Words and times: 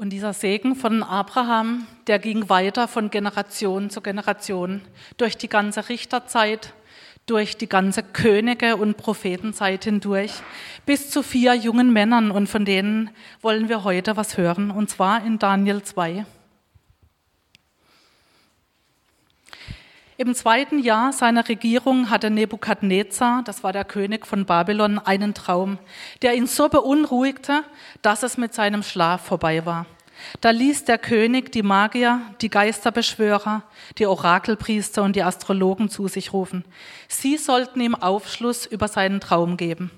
Und 0.00 0.14
dieser 0.14 0.32
Segen 0.32 0.76
von 0.76 1.02
Abraham, 1.02 1.86
der 2.06 2.18
ging 2.18 2.48
weiter 2.48 2.88
von 2.88 3.10
Generation 3.10 3.90
zu 3.90 4.00
Generation 4.00 4.80
durch 5.18 5.36
die 5.36 5.50
ganze 5.50 5.90
Richterzeit, 5.90 6.72
durch 7.26 7.58
die 7.58 7.68
ganze 7.68 8.02
Könige- 8.02 8.76
und 8.76 8.96
Prophetenzeit 8.96 9.84
hindurch, 9.84 10.32
bis 10.86 11.10
zu 11.10 11.22
vier 11.22 11.52
jungen 11.52 11.92
Männern. 11.92 12.30
Und 12.30 12.48
von 12.48 12.64
denen 12.64 13.10
wollen 13.42 13.68
wir 13.68 13.84
heute 13.84 14.16
was 14.16 14.38
hören, 14.38 14.70
und 14.70 14.88
zwar 14.88 15.22
in 15.22 15.38
Daniel 15.38 15.82
2. 15.82 16.24
Im 20.20 20.34
zweiten 20.34 20.80
Jahr 20.80 21.14
seiner 21.14 21.48
Regierung 21.48 22.10
hatte 22.10 22.28
Nebukadnezar, 22.28 23.42
das 23.42 23.64
war 23.64 23.72
der 23.72 23.86
König 23.86 24.26
von 24.26 24.44
Babylon, 24.44 24.98
einen 24.98 25.32
Traum, 25.32 25.78
der 26.20 26.34
ihn 26.34 26.46
so 26.46 26.68
beunruhigte, 26.68 27.64
dass 28.02 28.22
es 28.22 28.36
mit 28.36 28.52
seinem 28.52 28.82
Schlaf 28.82 29.24
vorbei 29.24 29.64
war. 29.64 29.86
Da 30.42 30.50
ließ 30.50 30.84
der 30.84 30.98
König 30.98 31.52
die 31.52 31.62
Magier, 31.62 32.20
die 32.42 32.50
Geisterbeschwörer, 32.50 33.62
die 33.96 34.04
Orakelpriester 34.04 35.02
und 35.02 35.16
die 35.16 35.22
Astrologen 35.22 35.88
zu 35.88 36.06
sich 36.06 36.34
rufen. 36.34 36.66
Sie 37.08 37.38
sollten 37.38 37.80
ihm 37.80 37.94
Aufschluss 37.94 38.66
über 38.66 38.88
seinen 38.88 39.20
Traum 39.20 39.56
geben. 39.56 39.90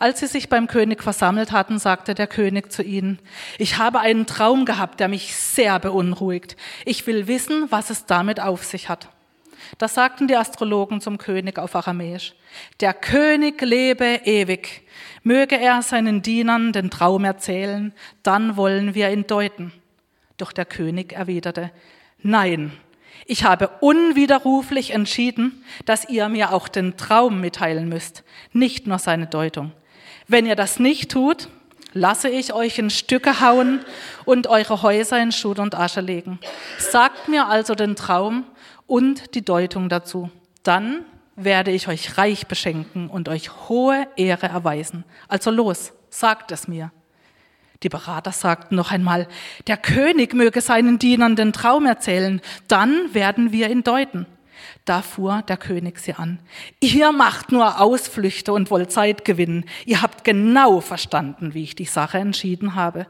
Als 0.00 0.18
sie 0.18 0.26
sich 0.26 0.48
beim 0.48 0.66
König 0.66 1.04
versammelt 1.04 1.52
hatten, 1.52 1.78
sagte 1.78 2.16
der 2.16 2.26
König 2.26 2.72
zu 2.72 2.82
ihnen, 2.82 3.20
ich 3.58 3.78
habe 3.78 4.00
einen 4.00 4.26
Traum 4.26 4.64
gehabt, 4.64 4.98
der 4.98 5.06
mich 5.06 5.36
sehr 5.36 5.78
beunruhigt. 5.78 6.56
Ich 6.84 7.06
will 7.06 7.28
wissen, 7.28 7.70
was 7.70 7.90
es 7.90 8.06
damit 8.06 8.40
auf 8.40 8.64
sich 8.64 8.88
hat. 8.88 9.08
Das 9.78 9.94
sagten 9.94 10.28
die 10.28 10.36
Astrologen 10.36 11.00
zum 11.00 11.18
König 11.18 11.58
auf 11.58 11.74
Aramäisch. 11.74 12.34
Der 12.80 12.94
König 12.94 13.60
lebe 13.62 14.20
ewig. 14.24 14.82
Möge 15.22 15.58
er 15.58 15.82
seinen 15.82 16.22
Dienern 16.22 16.72
den 16.72 16.90
Traum 16.90 17.24
erzählen, 17.24 17.92
dann 18.22 18.56
wollen 18.56 18.94
wir 18.94 19.10
ihn 19.10 19.26
deuten. 19.26 19.72
Doch 20.36 20.52
der 20.52 20.64
König 20.64 21.12
erwiderte, 21.12 21.70
nein, 22.22 22.72
ich 23.26 23.44
habe 23.44 23.70
unwiderruflich 23.80 24.90
entschieden, 24.90 25.64
dass 25.84 26.08
ihr 26.08 26.28
mir 26.28 26.52
auch 26.52 26.68
den 26.68 26.96
Traum 26.96 27.40
mitteilen 27.40 27.88
müsst, 27.88 28.24
nicht 28.52 28.86
nur 28.86 28.98
seine 28.98 29.26
Deutung. 29.26 29.72
Wenn 30.26 30.46
ihr 30.46 30.56
das 30.56 30.78
nicht 30.78 31.10
tut, 31.10 31.48
lasse 31.92 32.28
ich 32.28 32.52
euch 32.52 32.78
in 32.78 32.90
Stücke 32.90 33.40
hauen 33.40 33.80
und 34.24 34.46
eure 34.46 34.82
Häuser 34.82 35.20
in 35.22 35.32
Schutt 35.32 35.58
und 35.58 35.74
Asche 35.74 36.00
legen. 36.00 36.38
Sagt 36.78 37.28
mir 37.28 37.48
also 37.48 37.74
den 37.74 37.96
Traum 37.96 38.44
und 38.92 39.34
die 39.34 39.42
Deutung 39.42 39.88
dazu. 39.88 40.30
Dann 40.64 41.06
werde 41.34 41.70
ich 41.70 41.88
euch 41.88 42.18
reich 42.18 42.46
beschenken 42.46 43.08
und 43.08 43.30
euch 43.30 43.48
hohe 43.70 44.06
Ehre 44.16 44.48
erweisen. 44.48 45.04
Also 45.28 45.50
los, 45.50 45.94
sagt 46.10 46.52
es 46.52 46.68
mir. 46.68 46.92
Die 47.82 47.88
Berater 47.88 48.32
sagten 48.32 48.74
noch 48.74 48.90
einmal, 48.90 49.28
der 49.66 49.78
König 49.78 50.34
möge 50.34 50.60
seinen 50.60 50.98
Dienern 50.98 51.36
den 51.36 51.54
Traum 51.54 51.86
erzählen, 51.86 52.42
dann 52.68 53.14
werden 53.14 53.50
wir 53.50 53.70
ihn 53.70 53.82
deuten. 53.82 54.26
Da 54.84 55.00
fuhr 55.00 55.40
der 55.48 55.56
König 55.56 55.98
sie 55.98 56.12
an. 56.12 56.38
Ihr 56.80 57.12
macht 57.12 57.50
nur 57.50 57.80
Ausflüchte 57.80 58.52
und 58.52 58.70
wollt 58.70 58.92
Zeit 58.92 59.24
gewinnen. 59.24 59.64
Ihr 59.86 60.02
habt 60.02 60.22
genau 60.22 60.82
verstanden, 60.82 61.54
wie 61.54 61.62
ich 61.62 61.74
die 61.74 61.86
Sache 61.86 62.18
entschieden 62.18 62.74
habe. 62.74 63.06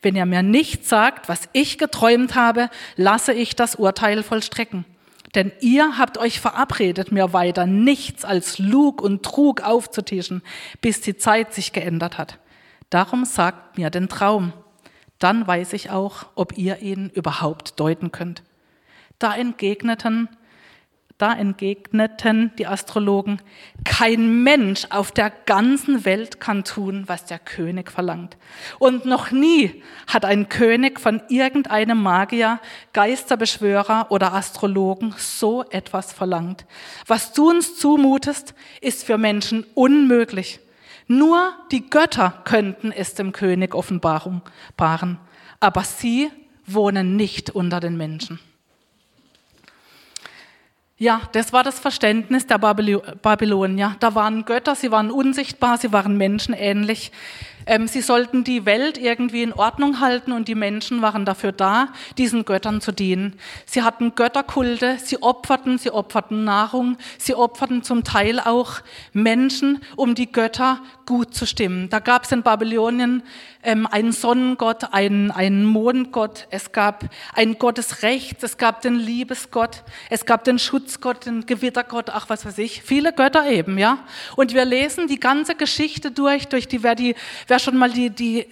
Wenn 0.00 0.14
ihr 0.14 0.26
mir 0.26 0.44
nicht 0.44 0.86
sagt, 0.86 1.28
was 1.28 1.48
ich 1.52 1.76
geträumt 1.76 2.36
habe, 2.36 2.70
lasse 2.94 3.32
ich 3.32 3.56
das 3.56 3.74
Urteil 3.74 4.22
vollstrecken. 4.22 4.84
Denn 5.34 5.52
ihr 5.60 5.98
habt 5.98 6.16
euch 6.18 6.40
verabredet, 6.40 7.10
mir 7.10 7.32
weiter 7.32 7.66
nichts 7.66 8.24
als 8.24 8.58
Lug 8.58 9.02
und 9.02 9.24
Trug 9.24 9.62
aufzutischen, 9.62 10.42
bis 10.80 11.00
die 11.00 11.16
Zeit 11.16 11.52
sich 11.52 11.72
geändert 11.72 12.18
hat. 12.18 12.38
Darum 12.90 13.24
sagt 13.24 13.76
mir 13.76 13.90
den 13.90 14.08
Traum. 14.08 14.52
Dann 15.18 15.46
weiß 15.46 15.72
ich 15.72 15.90
auch, 15.90 16.26
ob 16.34 16.56
ihr 16.56 16.80
ihn 16.80 17.10
überhaupt 17.10 17.80
deuten 17.80 18.12
könnt. 18.12 18.42
Da 19.18 19.34
entgegneten 19.34 20.28
da 21.18 21.32
entgegneten 21.32 22.50
die 22.58 22.66
Astrologen, 22.66 23.40
kein 23.84 24.42
Mensch 24.42 24.86
auf 24.90 25.12
der 25.12 25.30
ganzen 25.30 26.04
Welt 26.04 26.40
kann 26.40 26.64
tun, 26.64 27.04
was 27.06 27.24
der 27.24 27.38
König 27.38 27.92
verlangt. 27.92 28.36
Und 28.80 29.06
noch 29.06 29.30
nie 29.30 29.82
hat 30.08 30.24
ein 30.24 30.48
König 30.48 30.98
von 30.98 31.22
irgendeinem 31.28 32.02
Magier, 32.02 32.58
Geisterbeschwörer 32.92 34.06
oder 34.10 34.34
Astrologen 34.34 35.14
so 35.16 35.64
etwas 35.70 36.12
verlangt. 36.12 36.66
Was 37.06 37.32
du 37.32 37.48
uns 37.48 37.76
zumutest, 37.78 38.54
ist 38.80 39.04
für 39.04 39.16
Menschen 39.16 39.64
unmöglich. 39.74 40.58
Nur 41.06 41.52
die 41.70 41.88
Götter 41.88 42.42
könnten 42.44 42.90
es 42.90 43.14
dem 43.14 43.32
König 43.32 43.74
offenbaren, 43.74 44.42
aber 45.60 45.84
sie 45.84 46.30
wohnen 46.66 47.14
nicht 47.14 47.50
unter 47.50 47.78
den 47.78 47.96
Menschen. 47.96 48.40
Ja, 50.96 51.22
das 51.32 51.52
war 51.52 51.64
das 51.64 51.80
Verständnis 51.80 52.46
der 52.46 52.58
Babylonier. 52.58 53.96
Da 53.98 54.14
waren 54.14 54.44
Götter, 54.44 54.76
sie 54.76 54.92
waren 54.92 55.10
unsichtbar, 55.10 55.76
sie 55.76 55.92
waren 55.92 56.16
menschenähnlich. 56.16 57.10
Ähm, 57.66 57.88
sie 57.88 58.00
sollten 58.00 58.44
die 58.44 58.66
Welt 58.66 58.98
irgendwie 58.98 59.42
in 59.42 59.52
Ordnung 59.52 60.00
halten 60.00 60.32
und 60.32 60.48
die 60.48 60.54
Menschen 60.54 61.02
waren 61.02 61.24
dafür 61.24 61.52
da, 61.52 61.88
diesen 62.18 62.44
Göttern 62.44 62.80
zu 62.80 62.92
dienen. 62.92 63.38
Sie 63.66 63.82
hatten 63.82 64.14
Götterkulte, 64.14 64.98
sie 65.02 65.22
opferten, 65.22 65.78
sie 65.78 65.90
opferten 65.90 66.44
Nahrung, 66.44 66.96
sie 67.18 67.34
opferten 67.34 67.82
zum 67.82 68.04
Teil 68.04 68.40
auch 68.40 68.80
Menschen, 69.12 69.80
um 69.96 70.14
die 70.14 70.30
Götter 70.30 70.80
gut 71.06 71.34
zu 71.34 71.46
stimmen. 71.46 71.88
Da 71.90 71.98
gab 71.98 72.24
es 72.24 72.32
in 72.32 72.42
Babylonien 72.42 73.22
ähm, 73.62 73.86
einen 73.86 74.12
Sonnengott, 74.12 74.92
einen, 74.92 75.30
einen 75.30 75.64
Mondgott, 75.64 76.46
es 76.50 76.72
gab 76.72 77.04
einen 77.34 77.58
Gott 77.58 77.78
des 77.78 78.02
Rechts, 78.02 78.42
es 78.42 78.56
gab 78.56 78.82
den 78.82 78.96
Liebesgott, 78.96 79.82
es 80.10 80.26
gab 80.26 80.44
den 80.44 80.58
Schutzgott, 80.58 81.26
den 81.26 81.46
Gewittergott, 81.46 82.10
ach 82.10 82.28
was 82.28 82.44
weiß 82.44 82.58
ich, 82.58 82.82
viele 82.82 83.12
Götter 83.12 83.46
eben, 83.46 83.78
ja. 83.78 83.98
Und 84.36 84.54
wir 84.54 84.64
lesen 84.64 85.08
die 85.08 85.20
ganze 85.20 85.54
Geschichte 85.54 86.10
durch, 86.10 86.48
durch 86.48 86.68
die, 86.68 86.82
wer 86.82 86.94
die, 86.94 87.14
wer 87.46 87.53
wer 87.54 87.60
schon 87.60 87.76
mal 87.76 87.88
die, 87.90 88.10
die, 88.10 88.46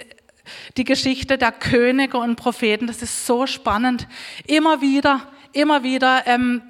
die 0.76 0.84
Geschichte 0.84 1.36
der 1.36 1.50
Könige 1.50 2.18
und 2.18 2.36
Propheten, 2.36 2.86
das 2.86 3.02
ist 3.02 3.26
so 3.26 3.48
spannend. 3.48 4.06
Immer 4.46 4.80
wieder, 4.80 5.26
immer 5.52 5.82
wieder 5.82 6.24
ähm, 6.28 6.62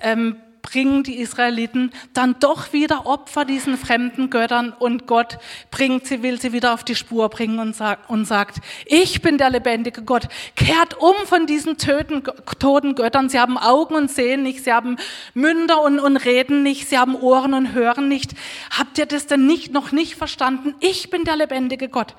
ähm, 0.00 0.36
bringen 0.62 1.02
die 1.02 1.18
Israeliten 1.18 1.90
dann 2.12 2.36
doch 2.40 2.72
wieder 2.72 3.06
Opfer 3.06 3.44
diesen 3.44 3.76
fremden 3.76 4.30
Göttern 4.30 4.72
und 4.78 5.06
Gott 5.06 5.38
bringt 5.70 6.06
sie, 6.06 6.22
will 6.22 6.40
sie 6.40 6.52
wieder 6.52 6.74
auf 6.74 6.84
die 6.84 6.94
Spur 6.94 7.28
bringen 7.28 7.58
und 7.58 7.74
sagt, 7.74 8.10
und 8.10 8.24
sagt 8.24 8.60
ich 8.86 9.22
bin 9.22 9.38
der 9.38 9.50
lebendige 9.50 10.02
Gott. 10.02 10.28
Kehrt 10.56 10.98
um 10.98 11.14
von 11.24 11.46
diesen 11.46 11.78
töten, 11.78 12.22
toten 12.58 12.94
Göttern. 12.94 13.28
Sie 13.28 13.38
haben 13.38 13.58
Augen 13.58 13.94
und 13.94 14.10
sehen 14.10 14.42
nicht, 14.42 14.64
sie 14.64 14.72
haben 14.72 14.96
Münder 15.34 15.82
und, 15.82 15.98
und 15.98 16.16
reden 16.16 16.62
nicht, 16.62 16.88
sie 16.88 16.98
haben 16.98 17.14
Ohren 17.14 17.54
und 17.54 17.72
hören 17.72 18.08
nicht. 18.08 18.34
Habt 18.70 18.98
ihr 18.98 19.06
das 19.06 19.26
denn 19.26 19.46
nicht, 19.46 19.72
noch 19.72 19.92
nicht 19.92 20.14
verstanden? 20.14 20.74
Ich 20.80 21.10
bin 21.10 21.24
der 21.24 21.36
lebendige 21.36 21.88
Gott. 21.88 22.14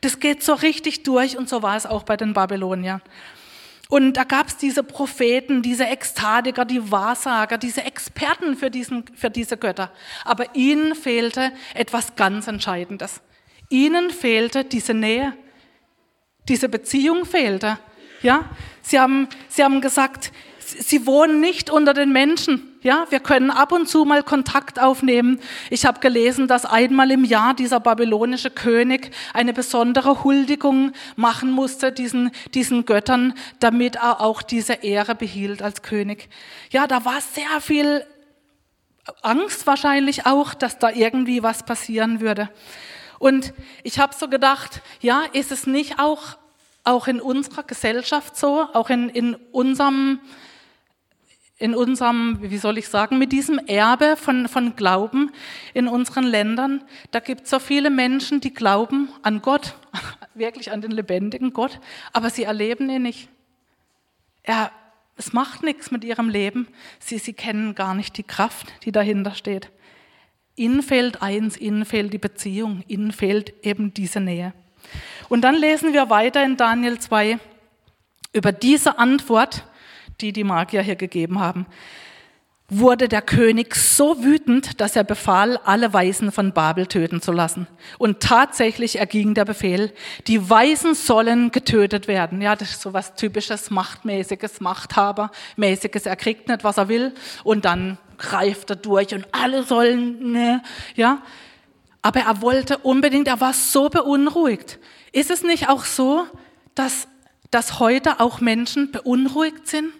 Das 0.00 0.20
geht 0.20 0.42
so 0.42 0.54
richtig 0.54 1.02
durch 1.02 1.36
und 1.36 1.48
so 1.48 1.62
war 1.62 1.76
es 1.76 1.86
auch 1.86 2.04
bei 2.04 2.16
den 2.16 2.32
Babyloniern. 2.32 3.02
Und 3.90 4.14
da 4.14 4.22
gab 4.22 4.46
es 4.46 4.56
diese 4.56 4.84
Propheten, 4.84 5.62
diese 5.62 5.84
Ekstatiker, 5.84 6.64
die 6.64 6.92
Wahrsager, 6.92 7.58
diese 7.58 7.84
Experten 7.84 8.56
für, 8.56 8.70
diesen, 8.70 9.04
für 9.14 9.30
diese 9.30 9.56
Götter. 9.56 9.90
Aber 10.24 10.54
ihnen 10.54 10.94
fehlte 10.94 11.52
etwas 11.74 12.14
ganz 12.14 12.46
Entscheidendes. 12.46 13.20
Ihnen 13.68 14.10
fehlte 14.10 14.64
diese 14.64 14.94
Nähe. 14.94 15.32
Diese 16.48 16.68
Beziehung 16.68 17.24
fehlte. 17.26 17.78
Ja? 18.22 18.48
Sie, 18.80 19.00
haben, 19.00 19.28
sie 19.48 19.64
haben 19.64 19.80
gesagt, 19.80 20.32
sie 20.60 21.04
wohnen 21.04 21.40
nicht 21.40 21.68
unter 21.68 21.92
den 21.92 22.12
Menschen. 22.12 22.69
Ja, 22.82 23.06
wir 23.10 23.20
können 23.20 23.50
ab 23.50 23.72
und 23.72 23.90
zu 23.90 24.06
mal 24.06 24.22
Kontakt 24.22 24.80
aufnehmen. 24.80 25.38
Ich 25.68 25.84
habe 25.84 26.00
gelesen, 26.00 26.48
dass 26.48 26.64
einmal 26.64 27.10
im 27.10 27.24
Jahr 27.24 27.52
dieser 27.52 27.78
babylonische 27.78 28.50
König 28.50 29.10
eine 29.34 29.52
besondere 29.52 30.24
Huldigung 30.24 30.92
machen 31.14 31.50
musste 31.50 31.92
diesen, 31.92 32.30
diesen 32.54 32.86
Göttern, 32.86 33.34
damit 33.58 33.96
er 33.96 34.22
auch 34.22 34.40
diese 34.40 34.72
Ehre 34.72 35.14
behielt 35.14 35.62
als 35.62 35.82
König. 35.82 36.30
Ja, 36.70 36.86
da 36.86 37.04
war 37.04 37.20
sehr 37.20 37.60
viel 37.60 38.06
Angst 39.20 39.66
wahrscheinlich 39.66 40.24
auch, 40.24 40.54
dass 40.54 40.78
da 40.78 40.88
irgendwie 40.88 41.42
was 41.42 41.64
passieren 41.64 42.22
würde. 42.22 42.48
Und 43.18 43.52
ich 43.82 43.98
habe 43.98 44.14
so 44.14 44.28
gedacht, 44.28 44.80
ja, 45.02 45.24
ist 45.34 45.52
es 45.52 45.66
nicht 45.66 45.98
auch, 45.98 46.38
auch 46.84 47.08
in 47.08 47.20
unserer 47.20 47.62
Gesellschaft 47.62 48.38
so, 48.38 48.66
auch 48.72 48.88
in, 48.88 49.10
in 49.10 49.34
unserem 49.52 50.20
in 51.60 51.74
unserem, 51.74 52.38
wie 52.40 52.56
soll 52.56 52.78
ich 52.78 52.88
sagen, 52.88 53.18
mit 53.18 53.32
diesem 53.32 53.58
Erbe 53.58 54.16
von, 54.16 54.48
von 54.48 54.76
Glauben 54.76 55.30
in 55.74 55.88
unseren 55.88 56.24
Ländern. 56.24 56.82
Da 57.10 57.20
gibt 57.20 57.42
es 57.42 57.50
so 57.50 57.58
viele 57.58 57.90
Menschen, 57.90 58.40
die 58.40 58.52
glauben 58.52 59.10
an 59.22 59.42
Gott, 59.42 59.76
wirklich 60.34 60.72
an 60.72 60.80
den 60.80 60.90
lebendigen 60.90 61.52
Gott, 61.52 61.78
aber 62.14 62.30
sie 62.30 62.44
erleben 62.44 62.88
ihn 62.88 63.02
nicht. 63.02 63.28
Er, 64.42 64.72
es 65.18 65.34
macht 65.34 65.62
nichts 65.62 65.90
mit 65.90 66.02
ihrem 66.02 66.30
Leben. 66.30 66.66
Sie, 66.98 67.18
sie 67.18 67.34
kennen 67.34 67.74
gar 67.74 67.94
nicht 67.94 68.16
die 68.16 68.22
Kraft, 68.22 68.72
die 68.84 68.90
dahinter 68.90 69.34
steht. 69.34 69.70
Ihnen 70.56 70.82
fehlt 70.82 71.20
eins, 71.20 71.58
ihnen 71.58 71.84
fehlt 71.84 72.14
die 72.14 72.18
Beziehung, 72.18 72.84
ihnen 72.88 73.12
fehlt 73.12 73.52
eben 73.62 73.92
diese 73.92 74.20
Nähe. 74.20 74.54
Und 75.28 75.42
dann 75.42 75.56
lesen 75.56 75.92
wir 75.92 76.08
weiter 76.08 76.42
in 76.42 76.56
Daniel 76.56 76.98
2 76.98 77.38
über 78.32 78.50
diese 78.50 78.98
Antwort, 78.98 79.66
die 80.20 80.32
die 80.32 80.44
Magier 80.44 80.82
hier 80.82 80.96
gegeben 80.96 81.40
haben 81.40 81.66
wurde 82.70 83.08
der 83.08 83.20
König 83.20 83.74
so 83.74 84.22
wütend, 84.22 84.80
dass 84.80 84.94
er 84.94 85.02
befahl, 85.02 85.58
alle 85.64 85.92
Weisen 85.92 86.30
von 86.30 86.52
Babel 86.52 86.86
töten 86.86 87.20
zu 87.20 87.32
lassen. 87.32 87.66
Und 87.98 88.20
tatsächlich 88.20 88.98
erging 88.98 89.34
der 89.34 89.44
Befehl, 89.44 89.92
die 90.28 90.48
Weisen 90.48 90.94
sollen 90.94 91.50
getötet 91.50 92.06
werden. 92.06 92.40
Ja, 92.40 92.54
das 92.54 92.70
ist 92.70 92.80
so 92.80 92.92
was 92.92 93.16
typisches, 93.16 93.70
machtmäßiges, 93.70 94.60
Machthabermäßiges. 94.60 96.06
Er 96.06 96.16
kriegt 96.16 96.48
nicht, 96.48 96.62
was 96.62 96.78
er 96.78 96.88
will 96.88 97.12
und 97.42 97.64
dann 97.64 97.98
greift 98.18 98.70
er 98.70 98.76
durch 98.76 99.12
und 99.14 99.26
alle 99.32 99.64
sollen, 99.64 100.32
ne, 100.32 100.62
ja. 100.94 101.22
Aber 102.02 102.20
er 102.20 102.40
wollte 102.40 102.78
unbedingt, 102.78 103.28
er 103.28 103.40
war 103.40 103.52
so 103.52 103.90
beunruhigt. 103.90 104.78
Ist 105.12 105.30
es 105.30 105.42
nicht 105.42 105.68
auch 105.68 105.84
so, 105.84 106.24
dass, 106.74 107.08
dass 107.50 107.78
heute 107.80 108.20
auch 108.20 108.40
Menschen 108.40 108.92
beunruhigt 108.92 109.66
sind? 109.68 109.92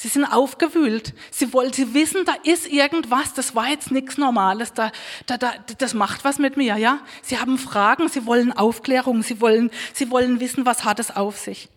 Sie 0.00 0.08
sind 0.08 0.24
aufgewühlt. 0.24 1.12
Sie 1.30 1.52
wollen, 1.52 1.74
sie 1.74 1.92
wissen, 1.92 2.24
da 2.24 2.32
ist 2.44 2.66
irgendwas. 2.66 3.34
Das 3.34 3.54
war 3.54 3.68
jetzt 3.68 3.90
nichts 3.90 4.16
Normales. 4.16 4.72
Da, 4.72 4.92
da, 5.26 5.36
da, 5.36 5.52
das 5.76 5.92
macht 5.92 6.24
was 6.24 6.38
mit 6.38 6.56
mir, 6.56 6.78
ja. 6.78 7.00
Sie 7.20 7.38
haben 7.38 7.58
Fragen. 7.58 8.08
Sie 8.08 8.24
wollen 8.24 8.50
Aufklärung. 8.50 9.22
Sie 9.22 9.42
wollen, 9.42 9.70
sie 9.92 10.10
wollen 10.10 10.40
wissen, 10.40 10.64
was 10.64 10.86
hat 10.86 11.00
es 11.00 11.14
auf 11.14 11.36
sich. 11.36 11.68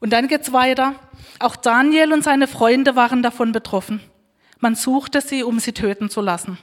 Und 0.00 0.14
dann 0.14 0.26
geht's 0.26 0.54
weiter. 0.54 0.94
Auch 1.38 1.54
Daniel 1.54 2.14
und 2.14 2.24
seine 2.24 2.48
Freunde 2.48 2.96
waren 2.96 3.22
davon 3.22 3.52
betroffen. 3.52 4.00
Man 4.58 4.74
suchte 4.74 5.20
sie, 5.20 5.42
um 5.42 5.60
sie 5.60 5.72
töten 5.72 6.08
zu 6.08 6.22
lassen. 6.22 6.56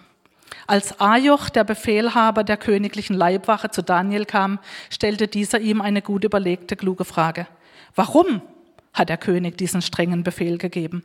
Als 0.66 1.00
Ajoch, 1.00 1.50
der 1.50 1.64
Befehlhaber 1.64 2.44
der 2.44 2.58
königlichen 2.58 3.16
Leibwache, 3.16 3.70
zu 3.70 3.84
Daniel 3.84 4.26
kam, 4.26 4.58
stellte 4.90 5.28
dieser 5.28 5.60
ihm 5.60 5.80
eine 5.80 6.02
gut 6.02 6.24
überlegte, 6.24 6.76
kluge 6.76 7.06
Frage. 7.06 7.46
Warum 7.94 8.42
hat 8.94 9.10
der 9.10 9.18
König 9.18 9.58
diesen 9.58 9.82
strengen 9.82 10.24
Befehl 10.24 10.58
gegeben. 10.58 11.04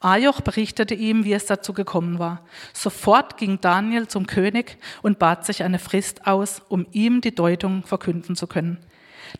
Ajoch 0.00 0.40
berichtete 0.40 0.94
ihm, 0.94 1.24
wie 1.24 1.32
es 1.32 1.46
dazu 1.46 1.72
gekommen 1.72 2.18
war. 2.18 2.42
Sofort 2.72 3.36
ging 3.36 3.60
Daniel 3.60 4.06
zum 4.06 4.26
König 4.26 4.78
und 5.02 5.18
bat 5.18 5.44
sich 5.44 5.62
eine 5.62 5.80
Frist 5.80 6.26
aus, 6.26 6.62
um 6.68 6.86
ihm 6.92 7.20
die 7.20 7.34
Deutung 7.34 7.82
verkünden 7.84 8.36
zu 8.36 8.46
können. 8.46 8.78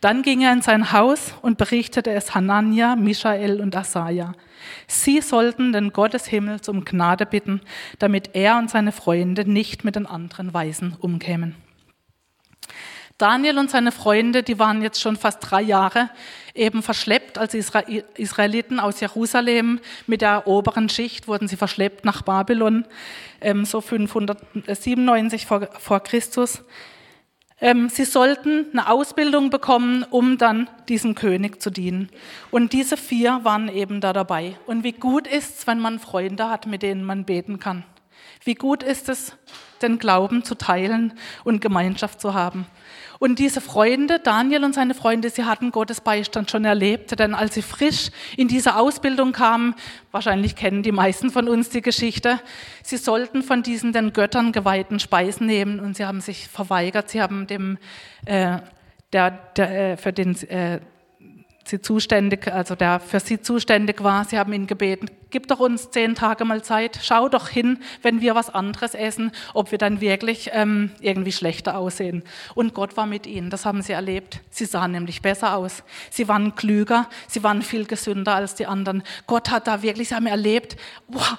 Dann 0.00 0.22
ging 0.22 0.42
er 0.42 0.52
in 0.52 0.62
sein 0.62 0.92
Haus 0.92 1.34
und 1.42 1.58
berichtete 1.58 2.10
es 2.10 2.34
Hanania, 2.34 2.96
Michael 2.96 3.60
und 3.60 3.74
Asaja. 3.74 4.32
Sie 4.86 5.20
sollten 5.20 5.72
den 5.72 5.92
Gott 5.92 6.12
des 6.12 6.26
Himmels 6.26 6.68
um 6.68 6.84
Gnade 6.84 7.24
bitten, 7.24 7.60
damit 7.98 8.30
er 8.34 8.58
und 8.58 8.68
seine 8.68 8.92
Freunde 8.92 9.50
nicht 9.50 9.84
mit 9.84 9.96
den 9.96 10.06
anderen 10.06 10.52
Weisen 10.52 10.96
umkämen. 11.00 11.54
Daniel 13.18 13.58
und 13.58 13.68
seine 13.68 13.90
Freunde, 13.90 14.44
die 14.44 14.60
waren 14.60 14.80
jetzt 14.80 15.00
schon 15.00 15.16
fast 15.16 15.38
drei 15.40 15.60
Jahre 15.60 16.08
eben 16.54 16.82
verschleppt 16.82 17.36
als 17.36 17.52
Israeliten 17.54 18.78
aus 18.78 19.00
Jerusalem. 19.00 19.80
Mit 20.06 20.22
der 20.22 20.46
oberen 20.46 20.88
Schicht 20.88 21.26
wurden 21.26 21.48
sie 21.48 21.56
verschleppt 21.56 22.04
nach 22.04 22.22
Babylon, 22.22 22.84
ähm, 23.40 23.64
so 23.64 23.80
597 23.80 25.46
vor, 25.46 26.00
Christus. 26.00 26.62
Ähm, 27.60 27.88
sie 27.88 28.04
sollten 28.04 28.66
eine 28.70 28.88
Ausbildung 28.88 29.50
bekommen, 29.50 30.04
um 30.10 30.38
dann 30.38 30.70
diesem 30.88 31.16
König 31.16 31.60
zu 31.60 31.70
dienen. 31.70 32.10
Und 32.52 32.72
diese 32.72 32.96
vier 32.96 33.40
waren 33.42 33.68
eben 33.68 34.00
da 34.00 34.12
dabei. 34.12 34.56
Und 34.66 34.84
wie 34.84 34.92
gut 34.92 35.26
ist 35.26 35.58
es, 35.58 35.66
wenn 35.66 35.80
man 35.80 35.98
Freunde 35.98 36.48
hat, 36.48 36.66
mit 36.66 36.82
denen 36.82 37.04
man 37.04 37.24
beten 37.24 37.58
kann. 37.58 37.84
Wie 38.44 38.54
gut 38.54 38.84
ist 38.84 39.08
es, 39.08 39.36
den 39.82 39.98
Glauben 39.98 40.44
zu 40.44 40.54
teilen 40.54 41.14
und 41.44 41.60
Gemeinschaft 41.60 42.20
zu 42.20 42.34
haben. 42.34 42.66
Und 43.18 43.40
diese 43.40 43.60
Freunde, 43.60 44.20
Daniel 44.20 44.64
und 44.64 44.74
seine 44.74 44.94
Freunde, 44.94 45.30
sie 45.30 45.44
hatten 45.44 45.72
Gottes 45.72 46.00
Beistand 46.00 46.50
schon 46.50 46.64
erlebt, 46.64 47.18
denn 47.18 47.34
als 47.34 47.54
sie 47.54 47.62
frisch 47.62 48.10
in 48.36 48.46
diese 48.46 48.76
Ausbildung 48.76 49.32
kamen, 49.32 49.74
wahrscheinlich 50.12 50.54
kennen 50.54 50.82
die 50.84 50.92
meisten 50.92 51.30
von 51.30 51.48
uns 51.48 51.68
die 51.68 51.82
Geschichte, 51.82 52.40
sie 52.82 52.96
sollten 52.96 53.42
von 53.42 53.62
diesen 53.62 53.92
den 53.92 54.12
Göttern 54.12 54.52
geweihten 54.52 55.00
Speisen 55.00 55.46
nehmen 55.46 55.80
und 55.80 55.96
sie 55.96 56.04
haben 56.04 56.20
sich 56.20 56.46
verweigert, 56.46 57.10
sie 57.10 57.20
haben 57.20 57.48
dem, 57.48 57.78
äh, 58.24 58.58
der, 59.12 59.30
der, 59.56 59.92
äh, 59.92 59.96
für 59.96 60.12
den 60.12 60.36
äh, 60.48 60.80
sie 61.68 61.80
zuständig, 61.80 62.48
also 62.52 62.74
der 62.74 63.00
für 63.00 63.20
sie 63.20 63.40
zuständig 63.40 64.02
war. 64.02 64.24
Sie 64.24 64.38
haben 64.38 64.52
ihn 64.52 64.66
gebeten, 64.66 65.10
gib 65.30 65.46
doch 65.48 65.60
uns 65.60 65.90
zehn 65.90 66.14
Tage 66.14 66.44
mal 66.44 66.62
Zeit, 66.62 66.98
schau 67.02 67.28
doch 67.28 67.48
hin, 67.48 67.78
wenn 68.02 68.20
wir 68.20 68.34
was 68.34 68.50
anderes 68.50 68.94
essen, 68.94 69.32
ob 69.54 69.70
wir 69.70 69.78
dann 69.78 70.00
wirklich 70.00 70.50
ähm, 70.52 70.90
irgendwie 71.00 71.32
schlechter 71.32 71.78
aussehen. 71.78 72.22
Und 72.54 72.74
Gott 72.74 72.96
war 72.96 73.06
mit 73.06 73.26
ihnen, 73.26 73.50
das 73.50 73.64
haben 73.64 73.82
sie 73.82 73.92
erlebt. 73.92 74.40
Sie 74.50 74.64
sahen 74.64 74.92
nämlich 74.92 75.22
besser 75.22 75.56
aus. 75.56 75.82
Sie 76.10 76.28
waren 76.28 76.54
klüger, 76.54 77.08
sie 77.26 77.42
waren 77.42 77.62
viel 77.62 77.86
gesünder 77.86 78.34
als 78.34 78.54
die 78.54 78.66
anderen. 78.66 79.02
Gott 79.26 79.50
hat 79.50 79.66
da 79.66 79.82
wirklich, 79.82 80.08
sie 80.08 80.14
haben 80.14 80.26
erlebt, 80.26 80.76
boah, 81.08 81.38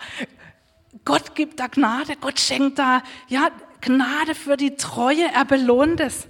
Gott 1.06 1.36
gibt 1.36 1.60
da 1.60 1.68
Gnade, 1.68 2.14
Gott 2.20 2.40
schenkt 2.40 2.80
da, 2.80 3.02
ja, 3.28 3.50
Gnade 3.82 4.36
für 4.36 4.58
die 4.58 4.76
Treue, 4.76 5.26
er 5.34 5.46
belohnt 5.46 6.00
es. 6.02 6.28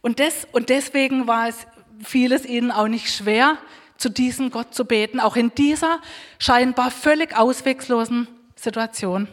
Und, 0.00 0.20
das, 0.20 0.46
und 0.52 0.68
deswegen 0.68 1.26
war 1.26 1.48
es 1.48 1.66
fiel 2.02 2.32
es 2.32 2.44
ihnen 2.44 2.70
auch 2.70 2.88
nicht 2.88 3.14
schwer, 3.14 3.58
zu 3.96 4.08
diesem 4.08 4.50
Gott 4.50 4.74
zu 4.74 4.84
beten, 4.84 5.20
auch 5.20 5.36
in 5.36 5.54
dieser 5.54 6.00
scheinbar 6.38 6.90
völlig 6.90 7.36
ausweglosen 7.36 8.28
Situation. 8.54 9.28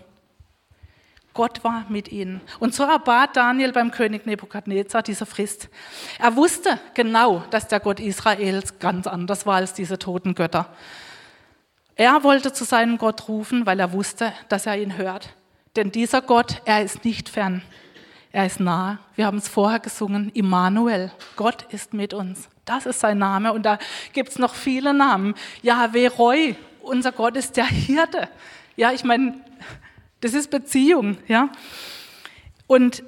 Gott 1.35 1.63
war 1.63 1.85
mit 1.89 2.11
ihnen. 2.11 2.41
Und 2.59 2.73
so 2.73 2.83
erbat 2.83 3.35
Daniel 3.35 3.73
beim 3.73 3.91
König 3.91 4.25
Nebukadnezar 4.25 5.03
diese 5.03 5.25
Frist. 5.25 5.69
Er 6.17 6.35
wusste 6.37 6.79
genau, 6.93 7.43
dass 7.49 7.67
der 7.67 7.81
Gott 7.81 7.99
Israels 7.99 8.79
ganz 8.79 9.05
anders 9.05 9.45
war 9.45 9.55
als 9.55 9.73
diese 9.73 9.99
toten 9.99 10.33
Götter. 10.33 10.73
Er 11.95 12.23
wollte 12.23 12.53
zu 12.53 12.63
seinem 12.63 12.97
Gott 12.97 13.27
rufen, 13.27 13.65
weil 13.65 13.79
er 13.79 13.91
wusste, 13.91 14.33
dass 14.47 14.65
er 14.65 14.77
ihn 14.77 14.97
hört. 14.97 15.35
Denn 15.75 15.91
dieser 15.91 16.21
Gott, 16.21 16.61
er 16.63 16.83
ist 16.83 17.03
nicht 17.03 17.27
fern. 17.27 17.61
Er 18.35 18.45
ist 18.45 18.59
nah. 18.59 18.99
Wir 19.15 19.27
haben 19.27 19.37
es 19.37 19.47
vorher 19.47 19.79
gesungen, 19.79 20.29
Immanuel. 20.33 21.09
Gott 21.37 21.71
ist 21.71 21.93
mit 21.93 22.13
uns. 22.13 22.49
Das 22.65 22.85
ist 22.85 22.99
sein 22.99 23.17
Name. 23.17 23.53
Und 23.53 23.65
da 23.65 23.79
gibt 24.11 24.27
es 24.27 24.39
noch 24.39 24.55
viele 24.55 24.93
Namen. 24.93 25.35
Yahweh 25.61 26.07
Roy, 26.07 26.57
unser 26.81 27.13
Gott 27.13 27.37
ist 27.37 27.55
der 27.55 27.65
Hirte. 27.65 28.27
Ja, 28.75 28.91
ich 28.91 29.05
meine, 29.05 29.35
das 30.19 30.33
ist 30.33 30.51
Beziehung. 30.51 31.17
Ja. 31.29 31.47
Und 32.67 33.03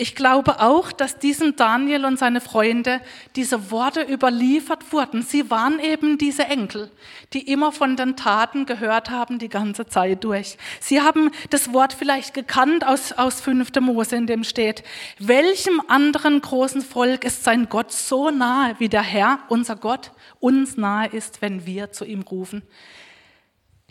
ich 0.00 0.14
glaube 0.14 0.60
auch, 0.60 0.92
dass 0.92 1.18
diesem 1.18 1.56
Daniel 1.56 2.06
und 2.06 2.18
seine 2.18 2.40
Freunde 2.40 3.02
diese 3.36 3.70
Worte 3.70 4.00
überliefert 4.00 4.94
wurden. 4.94 5.20
Sie 5.20 5.50
waren 5.50 5.78
eben 5.78 6.16
diese 6.16 6.44
Enkel, 6.44 6.90
die 7.34 7.52
immer 7.52 7.70
von 7.70 7.96
den 7.96 8.16
Taten 8.16 8.64
gehört 8.64 9.10
haben 9.10 9.38
die 9.38 9.50
ganze 9.50 9.86
Zeit 9.86 10.24
durch. 10.24 10.56
Sie 10.80 11.02
haben 11.02 11.30
das 11.50 11.74
Wort 11.74 11.92
vielleicht 11.92 12.32
gekannt 12.32 12.86
aus, 12.86 13.12
aus 13.12 13.42
5. 13.42 13.72
Mose, 13.80 14.16
in 14.16 14.26
dem 14.26 14.42
steht, 14.42 14.84
welchem 15.18 15.82
anderen 15.86 16.40
großen 16.40 16.80
Volk 16.80 17.24
ist 17.24 17.44
sein 17.44 17.68
Gott 17.68 17.92
so 17.92 18.30
nahe, 18.30 18.76
wie 18.78 18.88
der 18.88 19.02
Herr, 19.02 19.40
unser 19.48 19.76
Gott, 19.76 20.12
uns 20.38 20.78
nahe 20.78 21.08
ist, 21.08 21.42
wenn 21.42 21.66
wir 21.66 21.92
zu 21.92 22.06
ihm 22.06 22.22
rufen. 22.22 22.62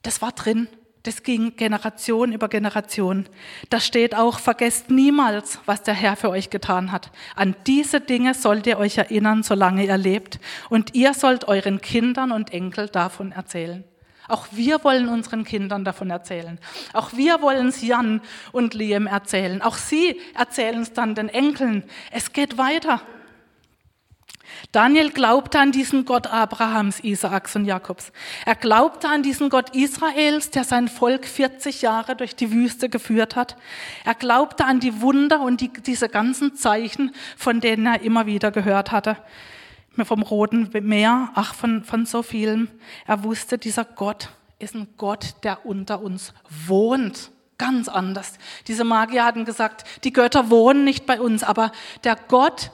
Das 0.02 0.24
war 0.24 0.32
drin. 0.32 0.68
Das 1.10 1.24
ging 1.24 1.56
Generation 1.56 2.34
über 2.34 2.50
Generation. 2.50 3.26
Da 3.72 3.80
steht 3.80 4.14
auch, 4.14 4.38
vergesst 4.38 4.92
niemals, 4.92 5.58
was 5.66 5.82
der 5.82 5.96
Herr 5.96 6.16
für 6.16 6.30
euch 6.30 6.52
getan 6.52 6.92
hat. 6.92 7.10
An 7.36 7.56
diese 7.66 8.00
Dinge 8.00 8.36
sollt 8.36 8.68
ihr 8.68 8.78
euch 8.78 9.00
erinnern, 9.00 9.42
solange 9.42 9.84
ihr 9.88 9.98
lebt. 9.98 10.40
Und 10.70 10.94
ihr 10.94 11.16
sollt 11.16 11.48
euren 11.48 11.82
Kindern 11.82 12.32
und 12.32 12.54
Enkel 12.54 12.90
davon 12.90 13.32
erzählen. 13.32 13.84
Auch 14.28 14.50
wir 14.52 14.84
wollen 14.84 15.10
unseren 15.10 15.46
Kindern 15.46 15.84
davon 15.84 16.12
erzählen. 16.12 16.60
Auch 16.94 17.14
wir 17.14 17.42
wollen 17.42 17.70
es 17.70 17.82
Jan 17.82 18.22
und 18.52 18.76
Liam 18.76 19.08
erzählen. 19.08 19.64
Auch 19.64 19.78
sie 19.78 20.22
erzählen 20.38 20.84
es 20.84 20.94
dann 20.94 21.16
den 21.16 21.30
Enkeln. 21.30 21.86
Es 22.12 22.34
geht 22.34 22.60
weiter. 22.60 23.02
Daniel 24.72 25.12
glaubte 25.12 25.60
an 25.60 25.72
diesen 25.72 26.06
Gott 26.06 26.28
Abrahams, 26.28 27.00
Isaaks 27.00 27.56
und 27.56 27.66
Jakobs. 27.66 28.12
Er 28.46 28.56
glaubte 28.56 29.08
an 29.08 29.24
diesen 29.24 29.50
Gott 29.50 29.76
Israels, 29.76 30.52
der 30.52 30.64
sein 30.64 30.88
Volk 30.88 31.26
40 31.26 31.82
Jahre 31.82 32.16
durch 32.16 32.36
die 32.36 32.52
Wüste 32.52 32.90
geführt 32.90 33.36
hat. 33.36 33.56
Er 34.06 34.16
glaubte 34.16 34.66
an 34.66 34.80
die 34.80 35.02
Wunder 35.02 35.42
und 35.42 35.62
die, 35.62 35.70
diese 35.70 36.10
ganzen 36.10 36.56
Zeichen, 36.56 37.14
von 37.38 37.62
denen 37.62 37.86
er 37.86 38.02
immer 38.02 38.26
wieder 38.26 38.52
gehört 38.52 38.92
hatte. 38.92 39.18
Vom 40.04 40.22
Roten 40.22 40.70
Meer, 40.82 41.32
ach, 41.36 41.54
von, 41.54 41.84
von 41.84 42.06
so 42.06 42.24
vielem. 42.24 42.70
Er 43.06 43.24
wusste, 43.24 43.58
dieser 43.58 43.84
Gott 43.86 44.30
ist 44.60 44.76
ein 44.76 44.88
Gott, 44.98 45.36
der 45.44 45.66
unter 45.66 46.02
uns 46.02 46.34
wohnt 46.68 47.32
ganz 47.60 47.88
anders. 47.88 48.40
Diese 48.68 48.84
Magier 48.84 49.26
hatten 49.26 49.46
gesagt, 49.46 49.84
die 50.04 50.14
Götter 50.14 50.50
wohnen 50.50 50.84
nicht 50.84 51.06
bei 51.06 51.22
uns, 51.22 51.44
aber 51.44 51.72
der 52.04 52.16
Gott, 52.16 52.72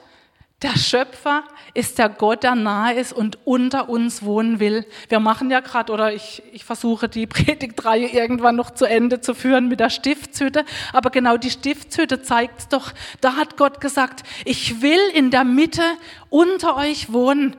Der 0.62 0.74
Schöpfer 0.78 1.44
ist 1.74 1.98
der 1.98 2.08
Gott, 2.08 2.42
der 2.42 2.54
nahe 2.54 2.94
ist 2.94 3.12
und 3.12 3.38
unter 3.44 3.90
uns 3.90 4.22
wohnen 4.22 4.58
will. 4.58 4.86
Wir 5.10 5.20
machen 5.20 5.50
ja 5.50 5.60
gerade, 5.60 5.92
oder 5.92 6.14
ich, 6.14 6.42
ich 6.50 6.64
versuche 6.64 7.10
die 7.10 7.26
Predigtreihe 7.26 8.08
irgendwann 8.08 8.56
noch 8.56 8.70
zu 8.70 8.86
Ende 8.86 9.20
zu 9.20 9.34
führen 9.34 9.68
mit 9.68 9.80
der 9.80 9.90
Stiftshütte. 9.90 10.64
Aber 10.94 11.10
genau 11.10 11.36
die 11.36 11.50
Stiftshütte 11.50 12.22
zeigt 12.22 12.72
doch. 12.72 12.92
Da 13.20 13.36
hat 13.36 13.58
Gott 13.58 13.82
gesagt, 13.82 14.22
ich 14.46 14.80
will 14.80 15.00
in 15.12 15.30
der 15.30 15.44
Mitte 15.44 15.82
unter 16.30 16.76
euch 16.76 17.12
wohnen. 17.12 17.54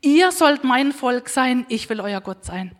Ihr 0.00 0.32
sollt 0.32 0.64
mein 0.64 0.92
Volk 0.92 1.28
sein, 1.28 1.66
ich 1.68 1.90
will 1.90 2.00
euer 2.00 2.22
Gott 2.22 2.46
sein. 2.46 2.72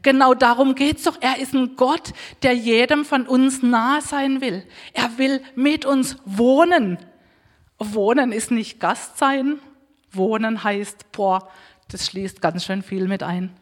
Genau 0.00 0.32
darum 0.32 0.74
geht's 0.74 1.02
doch. 1.02 1.18
Er 1.20 1.38
ist 1.38 1.52
ein 1.52 1.76
Gott, 1.76 2.14
der 2.42 2.54
jedem 2.54 3.04
von 3.04 3.26
uns 3.26 3.62
nahe 3.62 4.00
sein 4.00 4.40
will. 4.40 4.66
Er 4.94 5.18
will 5.18 5.42
mit 5.54 5.84
uns 5.84 6.16
wohnen. 6.24 6.96
Wohnen 7.94 8.32
ist 8.32 8.50
nicht 8.50 8.80
Gast 8.80 9.18
sein. 9.18 9.58
Wohnen 10.10 10.62
heißt, 10.62 11.10
boah, 11.12 11.48
das 11.88 12.06
schließt 12.06 12.40
ganz 12.40 12.64
schön 12.64 12.82
viel 12.82 13.08
mit 13.08 13.22
ein. 13.22 13.54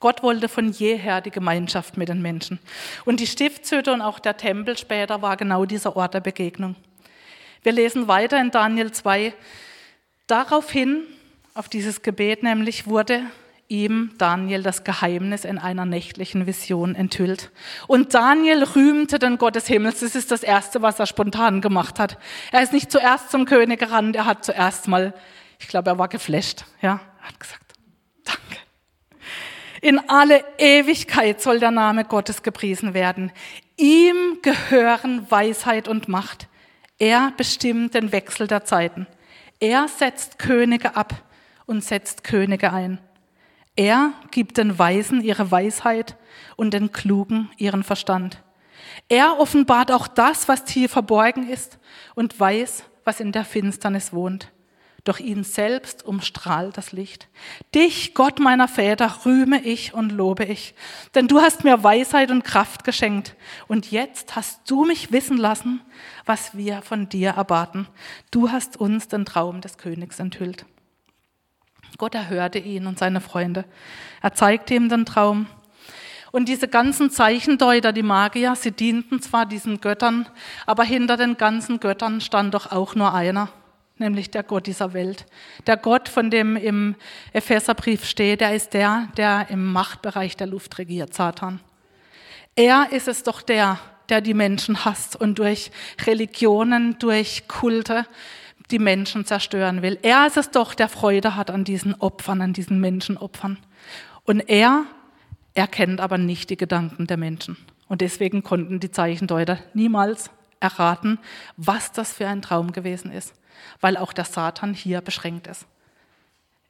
Gott 0.00 0.22
wollte 0.22 0.48
von 0.48 0.70
jeher 0.70 1.20
die 1.20 1.30
Gemeinschaft 1.30 1.96
mit 1.96 2.08
den 2.08 2.22
Menschen. 2.22 2.60
Und 3.04 3.18
die 3.18 3.26
Stiftshütte 3.26 3.92
und 3.92 4.00
auch 4.00 4.20
der 4.20 4.36
Tempel 4.36 4.78
später 4.78 5.22
war 5.22 5.36
genau 5.36 5.64
dieser 5.64 5.96
Ort 5.96 6.14
der 6.14 6.20
Begegnung. 6.20 6.76
Wir 7.62 7.72
lesen 7.72 8.06
weiter 8.06 8.40
in 8.40 8.52
Daniel 8.52 8.92
2. 8.92 9.34
Daraufhin, 10.28 11.02
auf 11.54 11.68
dieses 11.68 12.02
Gebet 12.02 12.44
nämlich, 12.44 12.86
wurde 12.86 13.22
ihm 13.68 14.12
Daniel 14.16 14.62
das 14.62 14.82
Geheimnis 14.82 15.44
in 15.44 15.58
einer 15.58 15.84
nächtlichen 15.84 16.46
Vision 16.46 16.94
enthüllt. 16.94 17.50
Und 17.86 18.14
Daniel 18.14 18.64
rühmte 18.64 19.18
den 19.18 19.36
Gott 19.36 19.56
des 19.56 19.66
Himmels. 19.66 20.00
Das 20.00 20.14
ist 20.14 20.30
das 20.30 20.42
Erste, 20.42 20.80
was 20.80 20.98
er 20.98 21.06
spontan 21.06 21.60
gemacht 21.60 21.98
hat. 21.98 22.18
Er 22.50 22.62
ist 22.62 22.72
nicht 22.72 22.90
zuerst 22.90 23.30
zum 23.30 23.44
König 23.44 23.78
gerannt, 23.78 24.16
er 24.16 24.24
hat 24.24 24.44
zuerst 24.44 24.88
mal, 24.88 25.12
ich 25.58 25.68
glaube, 25.68 25.90
er 25.90 25.98
war 25.98 26.08
geflasht. 26.08 26.64
Ja, 26.80 27.00
er 27.20 27.28
hat 27.28 27.40
gesagt, 27.40 27.74
danke. 28.24 28.62
In 29.82 30.00
alle 30.08 30.42
Ewigkeit 30.56 31.40
soll 31.42 31.60
der 31.60 31.70
Name 31.70 32.04
Gottes 32.04 32.42
gepriesen 32.42 32.94
werden. 32.94 33.30
Ihm 33.76 34.38
gehören 34.42 35.30
Weisheit 35.30 35.88
und 35.88 36.08
Macht. 36.08 36.48
Er 36.98 37.32
bestimmt 37.36 37.94
den 37.94 38.10
Wechsel 38.12 38.46
der 38.48 38.64
Zeiten. 38.64 39.06
Er 39.60 39.86
setzt 39.88 40.38
Könige 40.38 40.96
ab 40.96 41.22
und 41.66 41.84
setzt 41.84 42.24
Könige 42.24 42.72
ein. 42.72 42.98
Er 43.78 44.12
gibt 44.32 44.56
den 44.56 44.76
Weisen 44.76 45.22
ihre 45.22 45.52
Weisheit 45.52 46.16
und 46.56 46.74
den 46.74 46.90
Klugen 46.90 47.48
ihren 47.58 47.84
Verstand. 47.84 48.42
Er 49.08 49.38
offenbart 49.38 49.92
auch 49.92 50.08
das, 50.08 50.48
was 50.48 50.64
tief 50.64 50.90
verborgen 50.90 51.48
ist 51.48 51.78
und 52.16 52.40
weiß, 52.40 52.82
was 53.04 53.20
in 53.20 53.30
der 53.30 53.44
Finsternis 53.44 54.12
wohnt. 54.12 54.50
Doch 55.04 55.20
ihn 55.20 55.44
selbst 55.44 56.04
umstrahlt 56.04 56.76
das 56.76 56.90
Licht. 56.90 57.28
Dich, 57.72 58.14
Gott 58.14 58.40
meiner 58.40 58.66
Väter, 58.66 59.24
rühme 59.24 59.62
ich 59.62 59.94
und 59.94 60.10
lobe 60.10 60.44
ich, 60.44 60.74
denn 61.14 61.28
du 61.28 61.40
hast 61.40 61.62
mir 61.62 61.84
Weisheit 61.84 62.32
und 62.32 62.42
Kraft 62.42 62.82
geschenkt. 62.82 63.36
Und 63.68 63.92
jetzt 63.92 64.34
hast 64.34 64.68
du 64.68 64.86
mich 64.86 65.12
wissen 65.12 65.36
lassen, 65.36 65.82
was 66.26 66.56
wir 66.56 66.82
von 66.82 67.08
dir 67.08 67.30
erwarten. 67.30 67.86
Du 68.32 68.50
hast 68.50 68.76
uns 68.76 69.06
den 69.06 69.24
Traum 69.24 69.60
des 69.60 69.78
Königs 69.78 70.18
enthüllt. 70.18 70.66
Gott 71.96 72.14
erhörte 72.14 72.58
ihn 72.58 72.86
und 72.86 72.98
seine 72.98 73.20
Freunde. 73.20 73.64
Er 74.20 74.34
zeigte 74.34 74.74
ihm 74.74 74.88
den 74.88 75.06
Traum. 75.06 75.46
Und 76.30 76.48
diese 76.48 76.68
ganzen 76.68 77.10
Zeichendeuter, 77.10 77.92
die 77.92 78.02
Magier, 78.02 78.54
sie 78.54 78.72
dienten 78.72 79.22
zwar 79.22 79.46
diesen 79.46 79.80
Göttern, 79.80 80.28
aber 80.66 80.84
hinter 80.84 81.16
den 81.16 81.36
ganzen 81.36 81.80
Göttern 81.80 82.20
stand 82.20 82.52
doch 82.54 82.70
auch 82.70 82.94
nur 82.94 83.14
einer, 83.14 83.48
nämlich 83.96 84.30
der 84.30 84.42
Gott 84.42 84.66
dieser 84.66 84.92
Welt. 84.92 85.24
Der 85.66 85.78
Gott, 85.78 86.08
von 86.08 86.30
dem 86.30 86.56
im 86.56 86.96
Epheserbrief 87.32 88.04
steht, 88.04 88.42
der 88.42 88.54
ist 88.54 88.74
der, 88.74 89.08
der 89.16 89.46
im 89.48 89.72
Machtbereich 89.72 90.36
der 90.36 90.48
Luft 90.48 90.76
regiert, 90.78 91.14
Satan. 91.14 91.60
Er 92.54 92.88
ist 92.90 93.08
es 93.08 93.22
doch 93.22 93.40
der, 93.40 93.78
der 94.08 94.20
die 94.20 94.34
Menschen 94.34 94.84
hasst 94.84 95.16
und 95.16 95.38
durch 95.38 95.70
Religionen, 96.06 96.98
durch 96.98 97.48
Kulte 97.48 98.06
die 98.70 98.78
Menschen 98.78 99.24
zerstören 99.24 99.82
will. 99.82 99.98
Er 100.02 100.26
ist 100.26 100.36
es 100.36 100.50
doch, 100.50 100.74
der 100.74 100.88
Freude 100.88 101.36
hat 101.36 101.50
an 101.50 101.64
diesen 101.64 101.94
Opfern, 101.94 102.42
an 102.42 102.52
diesen 102.52 102.80
Menschenopfern. 102.80 103.58
Und 104.24 104.40
er 104.40 104.84
erkennt 105.54 106.00
aber 106.00 106.18
nicht 106.18 106.50
die 106.50 106.56
Gedanken 106.56 107.06
der 107.06 107.16
Menschen. 107.16 107.56
Und 107.88 108.00
deswegen 108.00 108.42
konnten 108.42 108.80
die 108.80 108.90
Zeichendeuter 108.90 109.58
niemals 109.74 110.30
erraten, 110.60 111.18
was 111.56 111.92
das 111.92 112.12
für 112.12 112.28
ein 112.28 112.42
Traum 112.42 112.72
gewesen 112.72 113.10
ist, 113.10 113.34
weil 113.80 113.96
auch 113.96 114.12
der 114.12 114.24
Satan 114.24 114.74
hier 114.74 115.00
beschränkt 115.00 115.46
ist. 115.46 115.66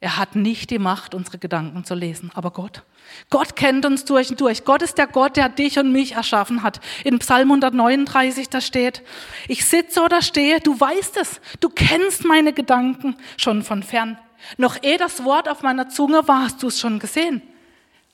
Er 0.01 0.15
hat 0.15 0.35
nicht 0.35 0.69
die 0.69 0.79
Macht, 0.79 1.13
unsere 1.13 1.39
Gedanken 1.39 1.83
zu 1.83 1.93
lesen, 1.93 2.31
aber 2.33 2.51
Gott. 2.51 2.83
Gott 3.29 3.57
kennt 3.57 3.85
uns 3.85 4.05
durch 4.05 4.29
und 4.29 4.39
durch. 4.39 4.63
Gott 4.63 4.81
ist 4.81 4.97
der 4.97 5.07
Gott, 5.07 5.35
der 5.35 5.49
dich 5.49 5.77
und 5.77 5.91
mich 5.91 6.13
erschaffen 6.13 6.63
hat. 6.63 6.79
In 7.03 7.19
Psalm 7.19 7.49
139, 7.49 8.47
da 8.47 8.61
steht, 8.61 9.03
ich 9.49 9.65
sitze 9.65 10.01
oder 10.01 10.21
stehe, 10.21 10.61
du 10.61 10.79
weißt 10.79 11.17
es, 11.17 11.41
du 11.59 11.69
kennst 11.69 12.23
meine 12.23 12.53
Gedanken 12.53 13.17
schon 13.35 13.61
von 13.61 13.83
fern. 13.83 14.17
Noch 14.55 14.81
ehe 14.81 14.97
das 14.97 15.25
Wort 15.25 15.49
auf 15.49 15.63
meiner 15.63 15.89
Zunge 15.89 16.25
war, 16.29 16.43
hast 16.43 16.63
du 16.63 16.67
es 16.67 16.79
schon 16.79 16.99
gesehen. 16.99 17.41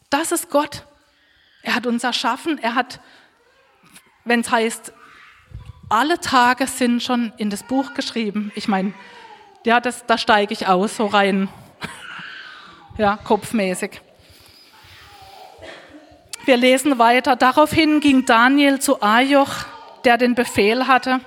Das 0.09 0.31
ist 0.31 0.49
Gott. 0.49 0.85
Er 1.61 1.75
hat 1.75 1.85
uns 1.85 2.03
erschaffen. 2.03 2.57
Er 2.57 2.73
hat, 2.73 2.99
wenn 4.23 4.39
es 4.39 4.49
heißt, 4.49 4.91
alle 5.89 6.19
Tage 6.19 6.65
sind 6.65 7.03
schon 7.03 7.31
in 7.37 7.51
das 7.51 7.61
Buch 7.61 7.93
geschrieben. 7.93 8.51
Ich 8.55 8.67
meine, 8.67 8.93
ja, 9.65 9.79
das, 9.79 10.07
da 10.07 10.17
steige 10.17 10.51
ich 10.51 10.67
aus, 10.67 10.97
so 10.97 11.05
rein 11.05 11.47
ja, 12.97 13.17
kopfmäßig. 13.23 14.01
Wir 16.45 16.57
lesen 16.57 16.99
weiter. 16.99 17.35
Daraufhin 17.35 17.99
ging 17.99 18.25
Daniel 18.25 18.79
zu 18.79 19.01
Ajoch, 19.01 19.65
der 20.03 20.17
den 20.17 20.35
Befehl 20.35 20.87
hatte, 20.87 21.19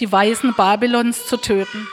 die 0.00 0.10
Weisen 0.10 0.54
Babylons 0.54 1.26
zu 1.26 1.36
töten. 1.36 1.86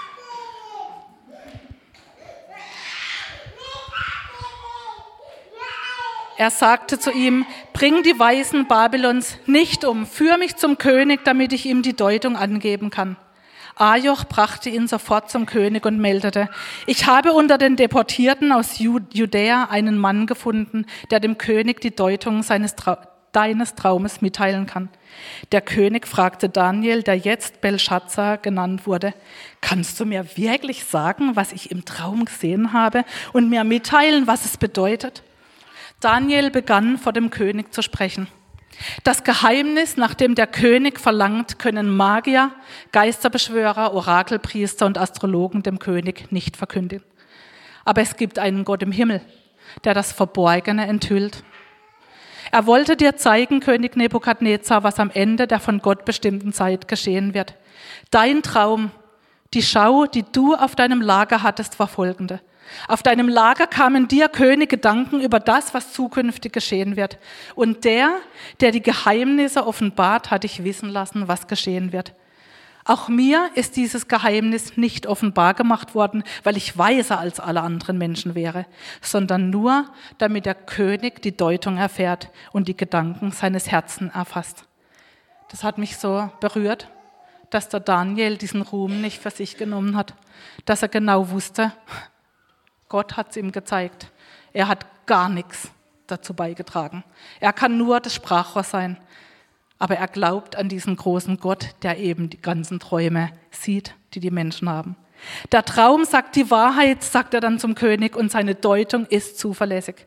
Er 6.37 6.51
sagte 6.51 6.99
zu 6.99 7.11
ihm, 7.11 7.47
bring 7.73 8.03
die 8.03 8.17
Weisen 8.17 8.67
Babylons 8.67 9.37
nicht 9.47 9.83
um, 9.83 10.05
führ 10.05 10.37
mich 10.37 10.55
zum 10.55 10.77
König, 10.77 11.25
damit 11.25 11.51
ich 11.51 11.65
ihm 11.65 11.81
die 11.81 11.95
Deutung 11.95 12.37
angeben 12.37 12.91
kann. 12.91 13.17
Ajoch 13.79 14.25
brachte 14.25 14.69
ihn 14.69 14.87
sofort 14.87 15.29
zum 15.29 15.45
König 15.45 15.85
und 15.85 15.99
meldete, 15.99 16.49
ich 16.85 17.05
habe 17.05 17.33
unter 17.33 17.57
den 17.57 17.75
Deportierten 17.75 18.51
aus 18.51 18.79
Judäa 18.79 19.65
einen 19.65 19.97
Mann 19.97 20.25
gefunden, 20.25 20.85
der 21.11 21.19
dem 21.19 21.37
König 21.37 21.81
die 21.81 21.95
Deutung 21.95 22.43
seines 22.43 22.75
Trau 22.75 22.97
deines 23.33 23.75
Traumes 23.75 24.21
mitteilen 24.21 24.65
kann. 24.65 24.89
Der 25.51 25.61
König 25.61 26.07
fragte 26.07 26.49
Daniel, 26.49 27.03
der 27.03 27.17
jetzt 27.17 27.61
Belshazzar 27.61 28.37
genannt 28.37 28.87
wurde, 28.87 29.13
kannst 29.61 29.99
du 29.99 30.05
mir 30.05 30.25
wirklich 30.37 30.85
sagen, 30.85 31.35
was 31.35 31.51
ich 31.51 31.69
im 31.69 31.85
Traum 31.85 32.25
gesehen 32.25 32.73
habe 32.73 33.03
und 33.33 33.49
mir 33.49 33.63
mitteilen, 33.63 34.25
was 34.25 34.45
es 34.45 34.57
bedeutet? 34.57 35.21
Daniel 35.99 36.49
begann 36.49 36.97
vor 36.97 37.13
dem 37.13 37.29
König 37.29 37.73
zu 37.73 37.83
sprechen. 37.83 38.27
Das 39.03 39.23
Geheimnis, 39.23 39.97
nach 39.97 40.13
dem 40.13 40.35
der 40.35 40.47
König 40.47 40.99
verlangt, 40.99 41.59
können 41.59 41.95
Magier, 41.95 42.51
Geisterbeschwörer, 42.91 43.93
Orakelpriester 43.93 44.85
und 44.85 44.97
Astrologen 44.97 45.63
dem 45.63 45.79
König 45.79 46.31
nicht 46.31 46.57
verkünden. 46.57 47.03
Aber 47.85 48.01
es 48.01 48.17
gibt 48.17 48.37
einen 48.39 48.65
Gott 48.65 48.83
im 48.83 48.91
Himmel, 48.91 49.21
der 49.83 49.93
das 49.93 50.11
Verborgene 50.11 50.87
enthüllt. 50.87 51.43
Er 52.51 52.65
wollte 52.65 52.95
dir 52.95 53.17
zeigen, 53.17 53.59
König 53.59 53.95
Nebukadnezar, 53.95 54.83
was 54.83 54.99
am 54.99 55.11
Ende 55.11 55.47
der 55.47 55.59
von 55.59 55.79
Gott 55.79 56.05
bestimmten 56.05 56.53
Zeit 56.53 56.87
geschehen 56.87 57.33
wird. 57.33 57.55
Dein 58.11 58.41
Traum, 58.41 58.91
die 59.53 59.61
Schau, 59.61 60.05
die 60.05 60.23
du 60.23 60.55
auf 60.55 60.75
deinem 60.75 61.01
Lager 61.01 61.43
hattest, 61.43 61.79
war 61.79 61.87
folgende. 61.87 62.41
Auf 62.87 63.01
deinem 63.01 63.29
Lager 63.29 63.67
kamen 63.67 64.07
dir, 64.07 64.27
König, 64.27 64.69
Gedanken 64.69 65.21
über 65.21 65.39
das, 65.39 65.73
was 65.73 65.93
zukünftig 65.93 66.51
geschehen 66.51 66.95
wird. 66.95 67.17
Und 67.55 67.85
der, 67.85 68.17
der 68.59 68.71
die 68.71 68.81
Geheimnisse 68.81 69.65
offenbart, 69.65 70.31
hat 70.31 70.43
dich 70.43 70.63
wissen 70.63 70.89
lassen, 70.89 71.27
was 71.27 71.47
geschehen 71.47 71.93
wird. 71.93 72.13
Auch 72.83 73.09
mir 73.09 73.49
ist 73.53 73.75
dieses 73.75 74.07
Geheimnis 74.07 74.77
nicht 74.77 75.07
offenbar 75.07 75.53
gemacht 75.53 75.93
worden, 75.93 76.23
weil 76.43 76.55
ich 76.55 76.77
weiser 76.77 77.19
als 77.19 77.39
alle 77.41 77.61
anderen 77.61 77.97
Menschen 77.97 78.33
wäre, 78.33 78.65
sondern 79.01 79.49
nur, 79.49 79.89
damit 80.17 80.45
der 80.45 80.55
König 80.55 81.21
die 81.21 81.35
Deutung 81.35 81.77
erfährt 81.77 82.29
und 82.53 82.69
die 82.69 82.77
Gedanken 82.77 83.31
seines 83.31 83.69
Herzens 83.69 84.15
erfasst. 84.15 84.63
Das 85.49 85.65
hat 85.65 85.77
mich 85.77 85.97
so 85.97 86.29
berührt, 86.39 86.87
dass 87.49 87.69
der 87.69 87.79
Daniel 87.79 88.37
diesen 88.37 88.61
Ruhm 88.61 89.01
nicht 89.01 89.21
für 89.21 89.31
sich 89.31 89.57
genommen 89.57 89.95
hat, 89.95 90.13
dass 90.65 90.81
er 90.81 90.89
genau 90.89 91.29
wusste, 91.29 91.71
Gott 92.89 93.17
hat 93.17 93.31
es 93.31 93.37
ihm 93.37 93.51
gezeigt. 93.51 94.11
Er 94.53 94.67
hat 94.67 94.85
gar 95.05 95.29
nichts 95.29 95.71
dazu 96.07 96.33
beigetragen. 96.33 97.03
Er 97.39 97.53
kann 97.53 97.77
nur 97.77 97.99
das 97.99 98.13
Sprachrohr 98.13 98.63
sein. 98.63 98.97
Aber 99.79 99.95
er 99.95 100.07
glaubt 100.07 100.55
an 100.55 100.69
diesen 100.69 100.95
großen 100.95 101.37
Gott, 101.37 101.75
der 101.83 101.99
eben 101.99 102.29
die 102.29 102.41
ganzen 102.41 102.79
Träume 102.79 103.31
sieht, 103.51 103.93
die 104.13 104.19
die 104.19 104.31
Menschen 104.31 104.69
haben. 104.69 104.95
Der 105.51 105.65
Traum 105.65 106.05
sagt 106.05 106.35
die 106.35 106.49
Wahrheit, 106.51 107.03
sagt 107.03 107.33
er 107.33 107.41
dann 107.41 107.59
zum 107.59 107.75
König, 107.75 108.15
und 108.15 108.31
seine 108.31 108.55
Deutung 108.55 109.05
ist 109.05 109.39
zuverlässig. 109.39 110.05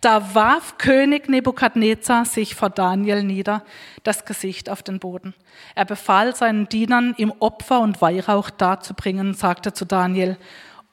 Da 0.00 0.34
warf 0.34 0.78
König 0.78 1.28
Nebukadnezar 1.28 2.24
sich 2.24 2.54
vor 2.54 2.70
Daniel 2.70 3.22
nieder, 3.22 3.62
das 4.02 4.24
Gesicht 4.24 4.70
auf 4.70 4.82
den 4.82 4.98
Boden. 4.98 5.34
Er 5.74 5.84
befahl 5.84 6.34
seinen 6.34 6.68
Dienern, 6.68 7.14
ihm 7.16 7.32
Opfer 7.40 7.80
und 7.80 8.00
Weihrauch 8.00 8.50
darzubringen, 8.50 9.34
sagte 9.34 9.72
zu 9.72 9.84
Daniel, 9.84 10.38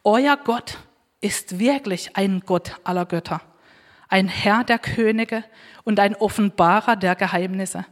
Euer 0.03 0.37
Gott 0.37 0.79
ist 1.21 1.59
wirklich 1.59 2.17
ein 2.17 2.41
Gott 2.45 2.75
aller 2.83 3.05
Götter, 3.05 3.41
ein 4.09 4.27
Herr 4.27 4.63
der 4.63 4.79
Könige 4.79 5.43
und 5.83 5.99
ein 5.99 6.15
Offenbarer 6.15 6.95
der 6.95 7.15
Geheimnisse. 7.15 7.85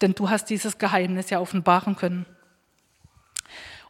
Denn 0.00 0.14
du 0.14 0.30
hast 0.30 0.46
dieses 0.46 0.78
Geheimnis 0.78 1.30
ja 1.30 1.38
offenbaren 1.38 1.94
können. 1.94 2.26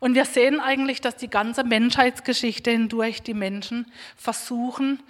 Und 0.03 0.17
wir 0.17 0.25
sehen 0.25 0.59
eigentlich, 0.59 1.01
dass 1.01 1.15
die 1.15 1.31
ganze 1.31 1.63
Menschheitsgeschichte 1.63 2.73
hindurch 2.73 3.23
die 3.23 3.35
Menschen 3.35 3.87
versuchen, 4.17 5.01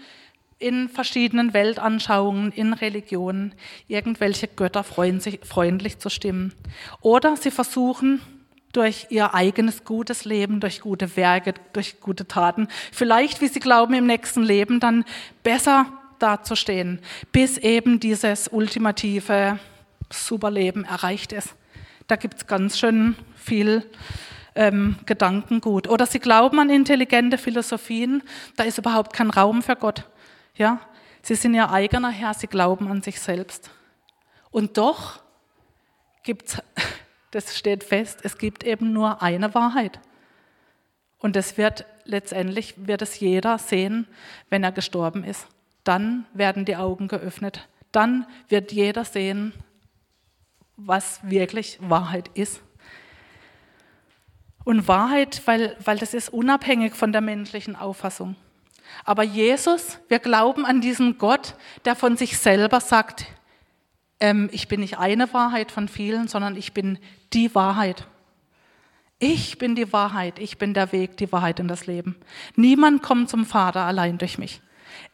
in 0.58 0.90
verschiedenen 0.90 1.54
Weltanschauungen, 1.54 2.52
in 2.52 2.74
Religionen, 2.74 3.54
irgendwelche 3.88 4.48
Götter 4.48 4.84
freundlich 4.84 5.98
zu 5.98 6.10
stimmen. 6.10 6.52
Oder 7.00 7.38
sie 7.38 7.50
versuchen, 7.50 8.20
durch 8.74 9.06
ihr 9.08 9.32
eigenes 9.32 9.84
gutes 9.84 10.26
Leben, 10.26 10.60
durch 10.60 10.82
gute 10.82 11.16
Werke, 11.16 11.54
durch 11.72 11.98
gute 11.98 12.28
Taten, 12.28 12.68
vielleicht, 12.92 13.40
wie 13.40 13.48
sie 13.48 13.60
glauben, 13.60 13.94
im 13.94 14.06
nächsten 14.06 14.42
Leben 14.42 14.78
dann 14.78 15.06
besser 15.42 15.86
dazustehen, 16.18 17.00
bis 17.32 17.56
eben 17.56 17.98
dieses 17.98 18.46
ultimative 18.46 19.58
Superleben 20.10 20.84
erreicht 20.84 21.32
ist. 21.32 21.54
Da 22.08 22.16
gibt 22.16 22.34
es 22.34 22.46
ganz 22.46 22.78
schön 22.78 23.16
viel 23.34 23.84
ähm, 24.54 24.96
Gedankengut. 25.06 25.88
Oder 25.88 26.06
sie 26.06 26.18
glauben 26.18 26.58
an 26.58 26.70
intelligente 26.70 27.38
Philosophien, 27.38 28.22
da 28.56 28.64
ist 28.64 28.78
überhaupt 28.78 29.12
kein 29.12 29.30
Raum 29.30 29.62
für 29.62 29.76
Gott. 29.76 30.08
Ja? 30.54 30.80
Sie 31.22 31.34
sind 31.34 31.54
ihr 31.54 31.70
eigener 31.70 32.10
Herr, 32.10 32.34
sie 32.34 32.46
glauben 32.48 32.88
an 32.88 33.02
sich 33.02 33.20
selbst. 33.20 33.70
Und 34.50 34.76
doch 34.76 35.22
gibt 36.22 36.48
es, 36.48 36.62
das 37.30 37.56
steht 37.56 37.84
fest, 37.84 38.20
es 38.22 38.38
gibt 38.38 38.64
eben 38.64 38.92
nur 38.92 39.22
eine 39.22 39.54
Wahrheit. 39.54 40.00
Und 41.18 41.36
das 41.36 41.56
wird 41.56 41.86
letztendlich, 42.04 42.74
wird 42.76 43.00
es 43.00 43.20
jeder 43.20 43.58
sehen, 43.58 44.08
wenn 44.50 44.64
er 44.64 44.72
gestorben 44.72 45.22
ist. 45.22 45.46
Dann 45.84 46.26
werden 46.34 46.64
die 46.64 46.76
Augen 46.76 47.06
geöffnet. 47.08 47.68
Dann 47.92 48.26
wird 48.48 48.72
jeder 48.72 49.04
sehen, 49.04 49.52
was 50.76 51.20
wirklich 51.22 51.78
Wahrheit 51.80 52.30
ist. 52.34 52.60
Und 54.64 54.88
Wahrheit, 54.88 55.42
weil, 55.46 55.76
weil 55.84 55.98
das 55.98 56.14
ist 56.14 56.28
unabhängig 56.28 56.94
von 56.94 57.12
der 57.12 57.20
menschlichen 57.20 57.76
Auffassung. 57.76 58.36
Aber 59.04 59.22
Jesus, 59.22 59.98
wir 60.08 60.18
glauben 60.18 60.64
an 60.64 60.80
diesen 60.80 61.18
Gott, 61.18 61.54
der 61.84 61.96
von 61.96 62.16
sich 62.16 62.38
selber 62.38 62.80
sagt, 62.80 63.26
ähm, 64.20 64.48
ich 64.52 64.68
bin 64.68 64.80
nicht 64.80 64.98
eine 64.98 65.32
Wahrheit 65.32 65.72
von 65.72 65.88
vielen, 65.88 66.28
sondern 66.28 66.56
ich 66.56 66.72
bin 66.72 66.98
die 67.32 67.54
Wahrheit. 67.54 68.06
Ich 69.18 69.58
bin 69.58 69.74
die 69.74 69.92
Wahrheit, 69.92 70.38
ich 70.38 70.58
bin 70.58 70.74
der 70.74 70.92
Weg, 70.92 71.16
die 71.16 71.30
Wahrheit 71.30 71.60
in 71.60 71.68
das 71.68 71.86
Leben. 71.86 72.16
Niemand 72.56 73.02
kommt 73.02 73.30
zum 73.30 73.46
Vater 73.46 73.82
allein 73.82 74.18
durch 74.18 74.38
mich. 74.38 74.60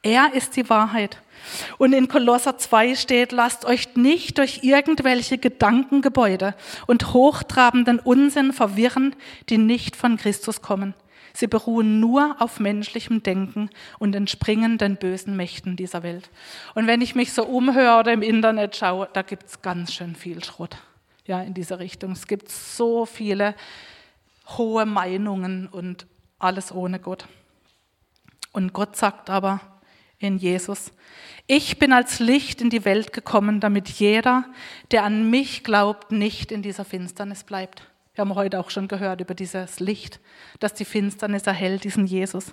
Er 0.03 0.33
ist 0.35 0.57
die 0.57 0.69
Wahrheit. 0.71 1.21
Und 1.79 1.93
in 1.93 2.09
Kolosser 2.09 2.59
2 2.59 2.95
steht, 2.95 3.33
lasst 3.33 3.65
euch 3.65 3.97
nicht 3.97 4.39
durch 4.39 4.61
irgendwelche 4.63 5.39
Gedankengebäude 5.39 6.55
und 6.87 7.13
hochtrabenden 7.13 7.99
Unsinn 7.99 8.53
verwirren, 8.53 9.15
die 9.49 9.59
nicht 9.59 9.97
von 9.97 10.17
Christus 10.17 10.63
kommen. 10.63 10.95
Sie 11.33 11.47
beruhen 11.47 12.01
nur 12.01 12.37
auf 12.41 12.59
menschlichem 12.59 13.23
Denken 13.23 13.71
und 13.99 14.15
entspringen 14.17 14.77
den 14.77 14.97
bösen 14.97 15.37
Mächten 15.37 15.77
dieser 15.77 16.03
Welt. 16.03 16.31
Und 16.75 16.87
wenn 16.87 17.01
ich 17.01 17.15
mich 17.15 17.33
so 17.33 17.45
umhöre 17.45 18.01
oder 18.01 18.13
im 18.13 18.23
Internet 18.23 18.75
schaue, 18.77 19.09
da 19.13 19.23
gibt 19.23 19.47
es 19.47 19.63
ganz 19.63 19.93
schön 19.93 20.17
viel 20.17 20.43
Schrott 20.43 20.77
ja, 21.27 21.41
in 21.43 21.55
diese 21.55 21.79
Richtung. 21.79 22.13
Es 22.13 22.27
gibt 22.27 22.51
so 22.51 23.07
viele 23.07 23.55
hohe 24.57 24.87
Meinungen 24.87 25.69
und 25.69 26.07
alles 26.39 26.73
ohne 26.73 26.99
Gott. 26.99 27.29
Und 28.53 28.73
Gott 28.73 28.97
sagt 28.97 29.31
aber, 29.31 29.61
in 30.19 30.39
Jesus. 30.39 30.93
Ich 31.47 31.79
bin 31.79 31.93
als 31.93 32.19
Licht 32.19 32.61
in 32.61 32.71
die 32.71 32.85
Welt 32.85 33.13
gekommen, 33.13 33.61
damit 33.61 33.89
jeder, 33.89 34.45
der 34.91 35.05
an 35.05 35.31
mich 35.31 35.65
glaubt, 35.65 36.13
nicht 36.13 36.53
in 36.53 36.63
dieser 36.63 36.85
Finsternis 36.85 37.45
bleibt. 37.45 37.83
Wir 38.15 38.23
haben 38.23 38.35
heute 38.35 38.59
auch 38.59 38.71
schon 38.71 38.89
gehört 38.89 39.21
über 39.21 39.35
dieses 39.35 39.79
Licht, 39.79 40.19
das 40.59 40.75
die 40.75 40.85
Finsternis 40.85 41.45
erhält, 41.47 41.85
diesen 41.85 42.05
Jesus. 42.05 42.53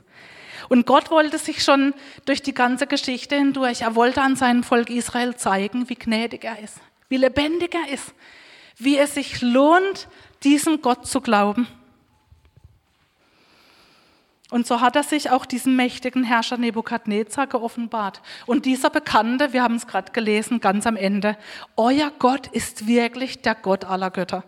Und 0.69 0.85
Gott 0.85 1.09
wollte 1.09 1.39
sich 1.39 1.63
schon 1.63 1.95
durch 2.25 2.43
die 2.43 2.53
ganze 2.53 2.85
Geschichte 2.85 3.35
hindurch, 3.35 3.81
er 3.81 3.95
wollte 3.95 4.21
an 4.21 4.35
seinem 4.35 4.63
Volk 4.63 4.89
Israel 4.91 5.35
zeigen, 5.35 5.89
wie 5.89 5.95
gnädig 5.95 6.43
er 6.43 6.59
ist, 6.59 6.77
wie 7.09 7.17
lebendig 7.17 7.73
er 7.73 7.91
ist, 7.91 8.13
wie 8.77 8.97
es 8.97 9.15
sich 9.15 9.41
lohnt, 9.41 10.07
diesem 10.43 10.81
Gott 10.81 11.07
zu 11.07 11.19
glauben. 11.19 11.67
Und 14.51 14.67
so 14.67 14.79
hat 14.79 14.95
er 14.95 15.03
sich 15.03 15.31
auch 15.31 15.45
diesem 15.45 15.75
mächtigen 15.75 16.23
Herrscher 16.23 16.57
Nebukadnezar 16.57 17.47
geoffenbart. 17.47 18.21
Und 18.45 18.65
dieser 18.65 18.89
Bekannte, 18.89 19.53
wir 19.53 19.63
haben 19.63 19.75
es 19.75 19.87
gerade 19.87 20.11
gelesen, 20.11 20.59
ganz 20.59 20.85
am 20.85 20.95
Ende, 20.95 21.35
euer 21.75 22.11
Gott 22.19 22.47
ist 22.47 22.87
wirklich 22.87 23.41
der 23.41 23.55
Gott 23.55 23.85
aller 23.85 24.11
Götter. 24.11 24.43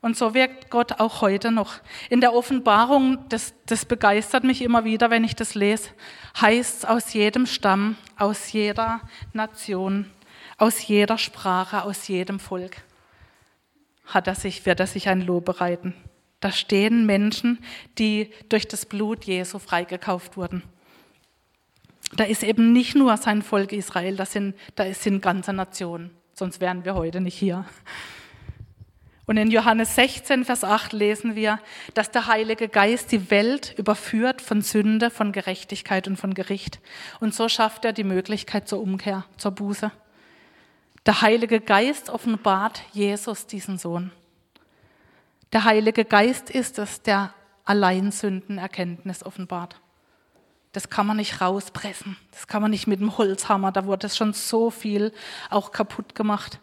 Und 0.00 0.16
so 0.16 0.32
wirkt 0.32 0.70
Gott 0.70 1.00
auch 1.00 1.20
heute 1.20 1.50
noch. 1.50 1.74
In 2.08 2.20
der 2.20 2.32
Offenbarung, 2.32 3.28
das, 3.28 3.52
das 3.66 3.84
begeistert 3.84 4.44
mich 4.44 4.62
immer 4.62 4.84
wieder, 4.84 5.10
wenn 5.10 5.24
ich 5.24 5.36
das 5.36 5.54
lese, 5.54 5.90
heißt 6.40 6.78
es 6.78 6.84
aus 6.84 7.12
jedem 7.12 7.46
Stamm, 7.46 7.96
aus 8.16 8.52
jeder 8.52 9.00
Nation, 9.32 10.10
aus 10.56 10.86
jeder 10.86 11.18
Sprache, 11.18 11.82
aus 11.82 12.08
jedem 12.08 12.40
Volk 12.40 12.76
hat 14.08 14.26
er 14.26 14.34
sich, 14.34 14.64
wird 14.66 14.80
er 14.80 14.86
sich 14.86 15.08
ein 15.08 15.20
Lob 15.20 15.44
bereiten. 15.44 15.94
Da 16.40 16.52
stehen 16.52 17.06
Menschen, 17.06 17.58
die 17.98 18.30
durch 18.48 18.68
das 18.68 18.86
Blut 18.86 19.24
Jesu 19.24 19.58
freigekauft 19.58 20.36
wurden. 20.36 20.62
Da 22.16 22.24
ist 22.24 22.42
eben 22.42 22.72
nicht 22.72 22.94
nur 22.94 23.16
sein 23.16 23.42
Volk 23.42 23.72
Israel, 23.72 24.16
da 24.16 24.24
sind, 24.24 24.54
da 24.76 24.92
sind 24.94 25.20
ganze 25.20 25.52
Nationen, 25.52 26.10
sonst 26.32 26.60
wären 26.60 26.84
wir 26.84 26.94
heute 26.94 27.20
nicht 27.20 27.36
hier. 27.36 27.66
Und 29.26 29.36
in 29.36 29.50
Johannes 29.50 29.94
16, 29.94 30.46
Vers 30.46 30.64
8 30.64 30.94
lesen 30.94 31.34
wir, 31.34 31.60
dass 31.92 32.10
der 32.10 32.28
Heilige 32.28 32.66
Geist 32.66 33.12
die 33.12 33.30
Welt 33.30 33.74
überführt 33.76 34.40
von 34.40 34.62
Sünde, 34.62 35.10
von 35.10 35.32
Gerechtigkeit 35.32 36.08
und 36.08 36.16
von 36.16 36.32
Gericht. 36.32 36.80
Und 37.20 37.34
so 37.34 37.46
schafft 37.50 37.84
er 37.84 37.92
die 37.92 38.04
Möglichkeit 38.04 38.68
zur 38.68 38.80
Umkehr, 38.80 39.26
zur 39.36 39.50
Buße. 39.50 39.92
Der 41.04 41.20
Heilige 41.20 41.60
Geist 41.60 42.08
offenbart 42.08 42.80
Jesus, 42.94 43.46
diesen 43.46 43.76
Sohn. 43.76 44.12
Der 45.52 45.64
Heilige 45.64 46.04
Geist 46.04 46.50
ist 46.50 46.78
es, 46.78 47.02
der 47.02 47.32
allein 47.64 48.10
Sündenerkenntnis 48.10 49.24
offenbart. 49.24 49.80
Das 50.72 50.90
kann 50.90 51.06
man 51.06 51.16
nicht 51.16 51.40
rauspressen. 51.40 52.16
Das 52.30 52.46
kann 52.46 52.60
man 52.60 52.70
nicht 52.70 52.86
mit 52.86 53.00
dem 53.00 53.16
Holzhammer. 53.16 53.72
Da 53.72 53.86
wurde 53.86 54.08
schon 54.10 54.34
so 54.34 54.70
viel 54.70 55.12
auch 55.48 55.72
kaputt 55.72 56.14
gemacht. 56.14 56.60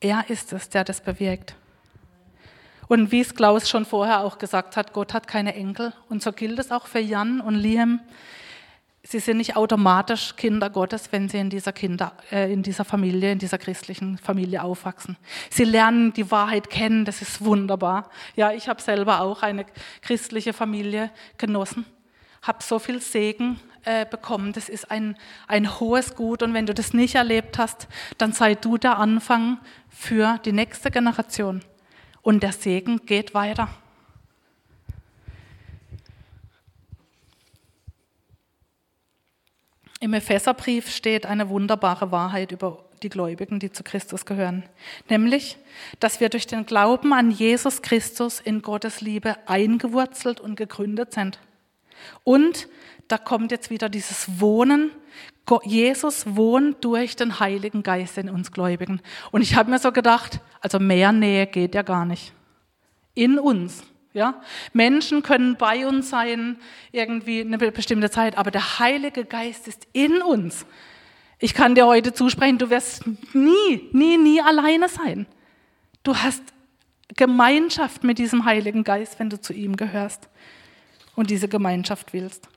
Er 0.00 0.28
ist 0.28 0.52
es, 0.52 0.68
der 0.68 0.84
das 0.84 1.00
bewirkt. 1.00 1.56
Und 2.88 3.10
wie 3.10 3.20
es 3.20 3.34
Klaus 3.34 3.68
schon 3.68 3.86
vorher 3.86 4.20
auch 4.20 4.36
gesagt 4.36 4.76
hat, 4.76 4.92
Gott 4.92 5.14
hat 5.14 5.26
keine 5.26 5.54
Enkel. 5.54 5.94
Und 6.10 6.22
so 6.22 6.32
gilt 6.32 6.58
es 6.58 6.70
auch 6.70 6.86
für 6.86 6.98
Jan 6.98 7.40
und 7.40 7.54
Liam. 7.54 8.00
Sie 9.06 9.18
sind 9.18 9.36
nicht 9.36 9.54
automatisch 9.54 10.34
Kinder 10.34 10.70
Gottes, 10.70 11.12
wenn 11.12 11.28
sie 11.28 11.36
in 11.36 11.50
dieser, 11.50 11.72
Kinder, 11.72 12.12
äh, 12.32 12.50
in 12.50 12.62
dieser 12.62 12.86
Familie, 12.86 13.32
in 13.32 13.38
dieser 13.38 13.58
christlichen 13.58 14.16
Familie 14.16 14.62
aufwachsen. 14.62 15.18
Sie 15.50 15.64
lernen 15.64 16.14
die 16.14 16.30
Wahrheit 16.30 16.70
kennen, 16.70 17.04
das 17.04 17.20
ist 17.20 17.44
wunderbar. 17.44 18.08
Ja, 18.34 18.52
ich 18.52 18.66
habe 18.66 18.80
selber 18.80 19.20
auch 19.20 19.42
eine 19.42 19.66
christliche 20.00 20.54
Familie 20.54 21.10
genossen, 21.36 21.84
habe 22.40 22.62
so 22.62 22.78
viel 22.78 22.98
Segen 23.02 23.60
äh, 23.84 24.06
bekommen. 24.06 24.54
Das 24.54 24.70
ist 24.70 24.90
ein, 24.90 25.16
ein 25.48 25.78
hohes 25.78 26.14
Gut 26.14 26.42
und 26.42 26.54
wenn 26.54 26.64
du 26.64 26.72
das 26.72 26.94
nicht 26.94 27.14
erlebt 27.14 27.58
hast, 27.58 27.88
dann 28.16 28.32
sei 28.32 28.54
du 28.54 28.78
der 28.78 28.96
Anfang 28.96 29.58
für 29.90 30.38
die 30.46 30.52
nächste 30.52 30.90
Generation. 30.90 31.60
Und 32.22 32.42
der 32.42 32.52
Segen 32.52 33.04
geht 33.04 33.34
weiter. 33.34 33.68
Im 40.00 40.12
Epheserbrief 40.12 40.90
steht 40.90 41.26
eine 41.26 41.48
wunderbare 41.48 42.10
Wahrheit 42.10 42.52
über 42.52 42.84
die 43.02 43.08
Gläubigen, 43.08 43.60
die 43.60 43.70
zu 43.70 43.82
Christus 43.82 44.24
gehören, 44.24 44.64
nämlich, 45.08 45.56
dass 46.00 46.20
wir 46.20 46.28
durch 46.28 46.46
den 46.46 46.66
Glauben 46.66 47.12
an 47.12 47.30
Jesus 47.30 47.82
Christus 47.82 48.40
in 48.40 48.62
Gottes 48.62 49.00
Liebe 49.00 49.36
eingewurzelt 49.46 50.40
und 50.40 50.56
gegründet 50.56 51.12
sind. 51.12 51.38
Und 52.24 52.68
da 53.08 53.18
kommt 53.18 53.50
jetzt 53.50 53.70
wieder 53.70 53.88
dieses 53.88 54.40
Wohnen. 54.40 54.90
Jesus 55.64 56.24
wohnt 56.36 56.82
durch 56.84 57.16
den 57.16 57.38
Heiligen 57.38 57.82
Geist 57.82 58.16
in 58.16 58.30
uns 58.30 58.50
Gläubigen. 58.50 59.00
Und 59.30 59.42
ich 59.42 59.56
habe 59.56 59.70
mir 59.70 59.78
so 59.78 59.92
gedacht, 59.92 60.40
also 60.60 60.78
mehr 60.78 61.12
Nähe 61.12 61.46
geht 61.46 61.74
ja 61.74 61.82
gar 61.82 62.06
nicht. 62.06 62.32
In 63.14 63.38
uns. 63.38 63.84
Ja? 64.14 64.40
Menschen 64.72 65.22
können 65.22 65.56
bei 65.56 65.86
uns 65.86 66.08
sein, 66.08 66.56
irgendwie 66.92 67.40
eine 67.40 67.58
bestimmte 67.58 68.10
Zeit, 68.10 68.38
aber 68.38 68.50
der 68.50 68.78
Heilige 68.78 69.24
Geist 69.24 69.68
ist 69.68 69.86
in 69.92 70.22
uns. 70.22 70.64
Ich 71.40 71.52
kann 71.52 71.74
dir 71.74 71.86
heute 71.86 72.14
zusprechen, 72.14 72.56
du 72.58 72.70
wirst 72.70 73.02
nie, 73.34 73.90
nie, 73.92 74.16
nie 74.16 74.40
alleine 74.40 74.88
sein. 74.88 75.26
Du 76.04 76.16
hast 76.16 76.42
Gemeinschaft 77.16 78.04
mit 78.04 78.18
diesem 78.18 78.44
Heiligen 78.44 78.84
Geist, 78.84 79.18
wenn 79.18 79.30
du 79.30 79.40
zu 79.40 79.52
ihm 79.52 79.76
gehörst 79.76 80.28
und 81.16 81.30
diese 81.30 81.48
Gemeinschaft 81.48 82.12
willst. 82.12 82.48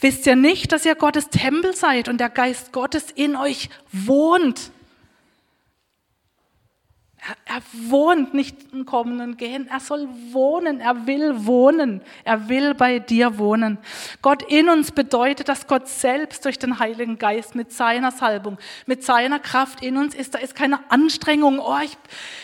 Wisst 0.00 0.26
ihr 0.26 0.36
nicht, 0.36 0.70
dass 0.72 0.84
ihr 0.84 0.94
Gottes 0.94 1.28
Tempel 1.30 1.74
seid 1.74 2.08
und 2.08 2.18
der 2.18 2.30
Geist 2.30 2.72
Gottes 2.72 3.10
in 3.10 3.36
euch 3.36 3.70
wohnt? 3.90 4.70
Er, 7.46 7.62
wohnt 7.90 8.34
nicht 8.34 8.72
im 8.72 8.86
Kommen 8.86 9.20
und 9.20 9.36
Gehen, 9.36 9.68
er 9.68 9.80
soll 9.80 10.08
wohnen, 10.30 10.80
er 10.80 11.06
will 11.06 11.46
wohnen, 11.46 12.00
er 12.24 12.48
will 12.48 12.74
bei 12.74 12.98
dir 13.00 13.38
wohnen. 13.38 13.78
Gott 14.22 14.42
in 14.42 14.68
uns 14.68 14.92
bedeutet, 14.92 15.48
dass 15.48 15.66
Gott 15.66 15.88
selbst 15.88 16.44
durch 16.44 16.58
den 16.58 16.78
Heiligen 16.78 17.18
Geist 17.18 17.54
mit 17.54 17.72
seiner 17.72 18.12
Salbung, 18.12 18.58
mit 18.86 19.02
seiner 19.02 19.40
Kraft 19.40 19.82
in 19.82 19.96
uns 19.96 20.14
ist. 20.14 20.34
Da 20.34 20.38
ist 20.38 20.54
keine 20.54 20.78
Anstrengung, 20.90 21.58
oh, 21.58 21.78
ich, 21.82 21.96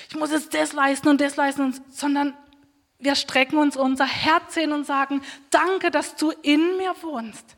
ich 0.09 0.17
muss 0.17 0.33
jetzt 0.33 0.55
das 0.55 0.73
leisten 0.73 1.09
und 1.09 1.21
das 1.21 1.37
leisten, 1.37 1.75
sondern 1.91 2.35
wir 2.99 3.15
strecken 3.17 3.59
uns 3.59 3.77
unser 3.77 4.07
Herz 4.07 4.55
hin 4.55 4.73
und 4.73 4.87
sagen, 4.87 5.23
danke, 5.51 5.91
dass 5.91 6.17
du 6.17 6.31
in 6.43 6.77
mir 6.77 6.95
wohnst. 7.03 7.57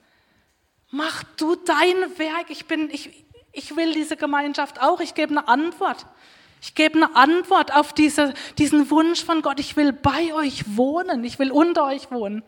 Mach 0.91 1.23
du 1.37 1.57
dein 1.57 2.19
Werk. 2.19 2.47
Ich, 2.49 2.67
bin, 2.67 2.89
ich, 2.91 3.25
ich 3.53 3.77
will 3.77 3.93
diese 3.93 4.17
Gemeinschaft 4.17 4.81
auch. 4.81 5.01
Ich 5.01 5.15
gebe 5.15 5.33
eine 5.33 5.49
Antwort. 5.49 6.07
Ich 6.67 6.75
gebe 6.75 6.97
eine 6.97 7.15
Antwort 7.15 7.75
auf 7.75 7.93
diese, 7.93 8.33
diesen 8.57 8.89
Wunsch 8.89 9.23
von 9.23 9.43
Gott. 9.43 9.61
Ich 9.61 9.77
will 9.77 9.93
bei 9.93 10.33
euch 10.33 10.79
wohnen. 10.79 11.23
Ich 11.23 11.39
will 11.39 11.51
unter 11.51 11.85
euch 11.85 12.11
wohnen. 12.11 12.43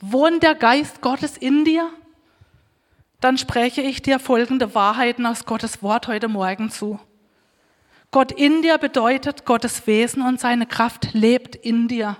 Wohnt 0.00 0.44
der 0.44 0.54
Geist 0.54 1.00
Gottes 1.00 1.36
in 1.36 1.64
dir? 1.64 1.90
Dann 3.20 3.38
spreche 3.38 3.82
ich 3.82 4.02
dir 4.02 4.20
folgende 4.20 4.72
Wahrheiten 4.72 5.26
aus 5.26 5.46
Gottes 5.46 5.82
Wort 5.82 6.06
heute 6.06 6.28
Morgen 6.28 6.70
zu. 6.70 7.00
Gott 8.12 8.30
in 8.30 8.62
dir 8.62 8.78
bedeutet, 8.78 9.44
Gottes 9.46 9.88
Wesen 9.88 10.22
und 10.22 10.38
seine 10.38 10.66
Kraft 10.66 11.12
lebt 11.12 11.56
in 11.56 11.88
dir. 11.88 12.16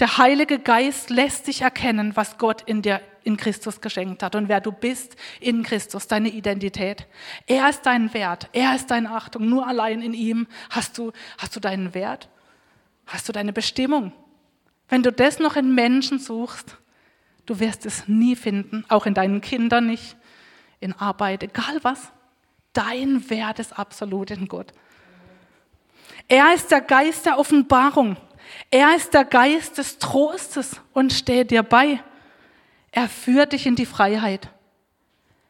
Der 0.00 0.16
Heilige 0.16 0.58
Geist 0.58 1.10
lässt 1.10 1.46
dich 1.46 1.60
erkennen, 1.60 2.16
was 2.16 2.38
Gott 2.38 2.62
in 2.62 2.80
dir 2.80 3.02
in 3.22 3.36
Christus 3.36 3.82
geschenkt 3.82 4.22
hat 4.22 4.34
und 4.34 4.48
wer 4.48 4.62
du 4.62 4.72
bist 4.72 5.14
in 5.40 5.62
Christus, 5.62 6.08
deine 6.08 6.30
Identität. 6.30 7.06
Er 7.46 7.68
ist 7.68 7.82
dein 7.82 8.14
Wert, 8.14 8.48
er 8.54 8.74
ist 8.74 8.90
deine 8.90 9.10
Achtung. 9.10 9.46
Nur 9.46 9.66
allein 9.66 10.00
in 10.00 10.14
ihm 10.14 10.46
hast 10.70 10.96
du, 10.96 11.12
hast 11.36 11.54
du 11.54 11.60
deinen 11.60 11.92
Wert, 11.92 12.30
hast 13.06 13.28
du 13.28 13.32
deine 13.32 13.52
Bestimmung. 13.52 14.14
Wenn 14.88 15.02
du 15.02 15.12
das 15.12 15.38
noch 15.38 15.56
in 15.56 15.74
Menschen 15.74 16.18
suchst, 16.18 16.78
du 17.44 17.60
wirst 17.60 17.84
es 17.84 18.08
nie 18.08 18.36
finden, 18.36 18.86
auch 18.88 19.04
in 19.04 19.12
deinen 19.12 19.42
Kindern 19.42 19.86
nicht, 19.86 20.16
in 20.80 20.94
Arbeit, 20.94 21.42
egal 21.42 21.78
was. 21.82 22.10
Dein 22.72 23.28
Wert 23.28 23.58
ist 23.58 23.78
absolut 23.78 24.30
in 24.30 24.48
Gott. 24.48 24.72
Er 26.26 26.54
ist 26.54 26.70
der 26.70 26.80
Geist 26.80 27.26
der 27.26 27.38
Offenbarung. 27.38 28.16
Er 28.70 28.94
ist 28.96 29.14
der 29.14 29.24
Geist 29.24 29.78
des 29.78 29.98
Trostes 29.98 30.80
und 30.92 31.12
steht 31.12 31.50
dir 31.50 31.62
bei. 31.62 32.02
Er 32.92 33.08
führt 33.08 33.52
dich 33.52 33.66
in 33.66 33.76
die 33.76 33.86
Freiheit. 33.86 34.48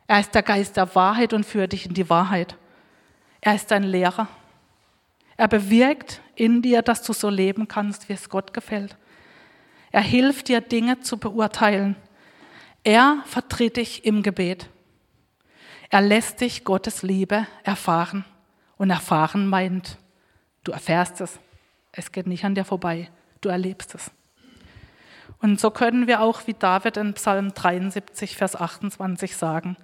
Er 0.07 0.21
ist 0.21 0.35
der 0.35 0.43
Geist 0.43 0.77
der 0.77 0.95
Wahrheit 0.95 1.33
und 1.33 1.47
führt 1.47 1.73
dich 1.73 1.87
in 1.87 1.95
die 1.95 2.11
Wahrheit. 2.11 2.57
Er 3.41 3.55
ist 3.55 3.71
dein 3.71 3.85
Lehrer. 3.85 4.29
Er 5.37 5.49
bewirkt 5.49 6.21
in 6.35 6.63
dir, 6.63 6.83
dass 6.83 7.03
du 7.03 7.13
so 7.13 7.31
leben 7.31 7.69
kannst, 7.69 8.09
wie 8.09 8.13
es 8.13 8.29
Gott 8.29 8.53
gefällt. 8.53 8.97
Er 9.91 10.03
hilft 10.03 10.49
dir, 10.49 10.61
Dinge 10.61 11.01
zu 11.01 11.17
beurteilen. 11.17 11.97
Er 12.85 13.23
vertritt 13.27 13.77
dich 13.77 14.05
im 14.05 14.23
Gebet. 14.23 14.69
Er 15.91 16.01
lässt 16.01 16.41
dich 16.41 16.65
Gottes 16.65 17.03
Liebe 17.03 17.47
erfahren. 17.63 18.25
Und 18.77 18.91
erfahren 18.91 19.47
meint, 19.47 19.99
du 20.65 20.73
erfährst 20.73 21.21
es. 21.21 21.39
Es 21.93 22.13
geht 22.13 22.27
nicht 22.27 22.45
an 22.45 22.55
dir 22.55 22.65
vorbei. 22.65 23.11
Du 23.41 23.49
erlebst 23.49 23.95
es. 23.95 24.11
Und 25.41 25.59
so 25.59 25.71
können 25.71 26.07
wir 26.07 26.21
auch 26.21 26.47
wie 26.47 26.55
David 26.55 26.97
in 26.99 27.15
Psalm 27.15 27.55
73, 27.55 28.37
Vers 28.37 28.57
28 28.57 29.37
sagen, 29.37 29.77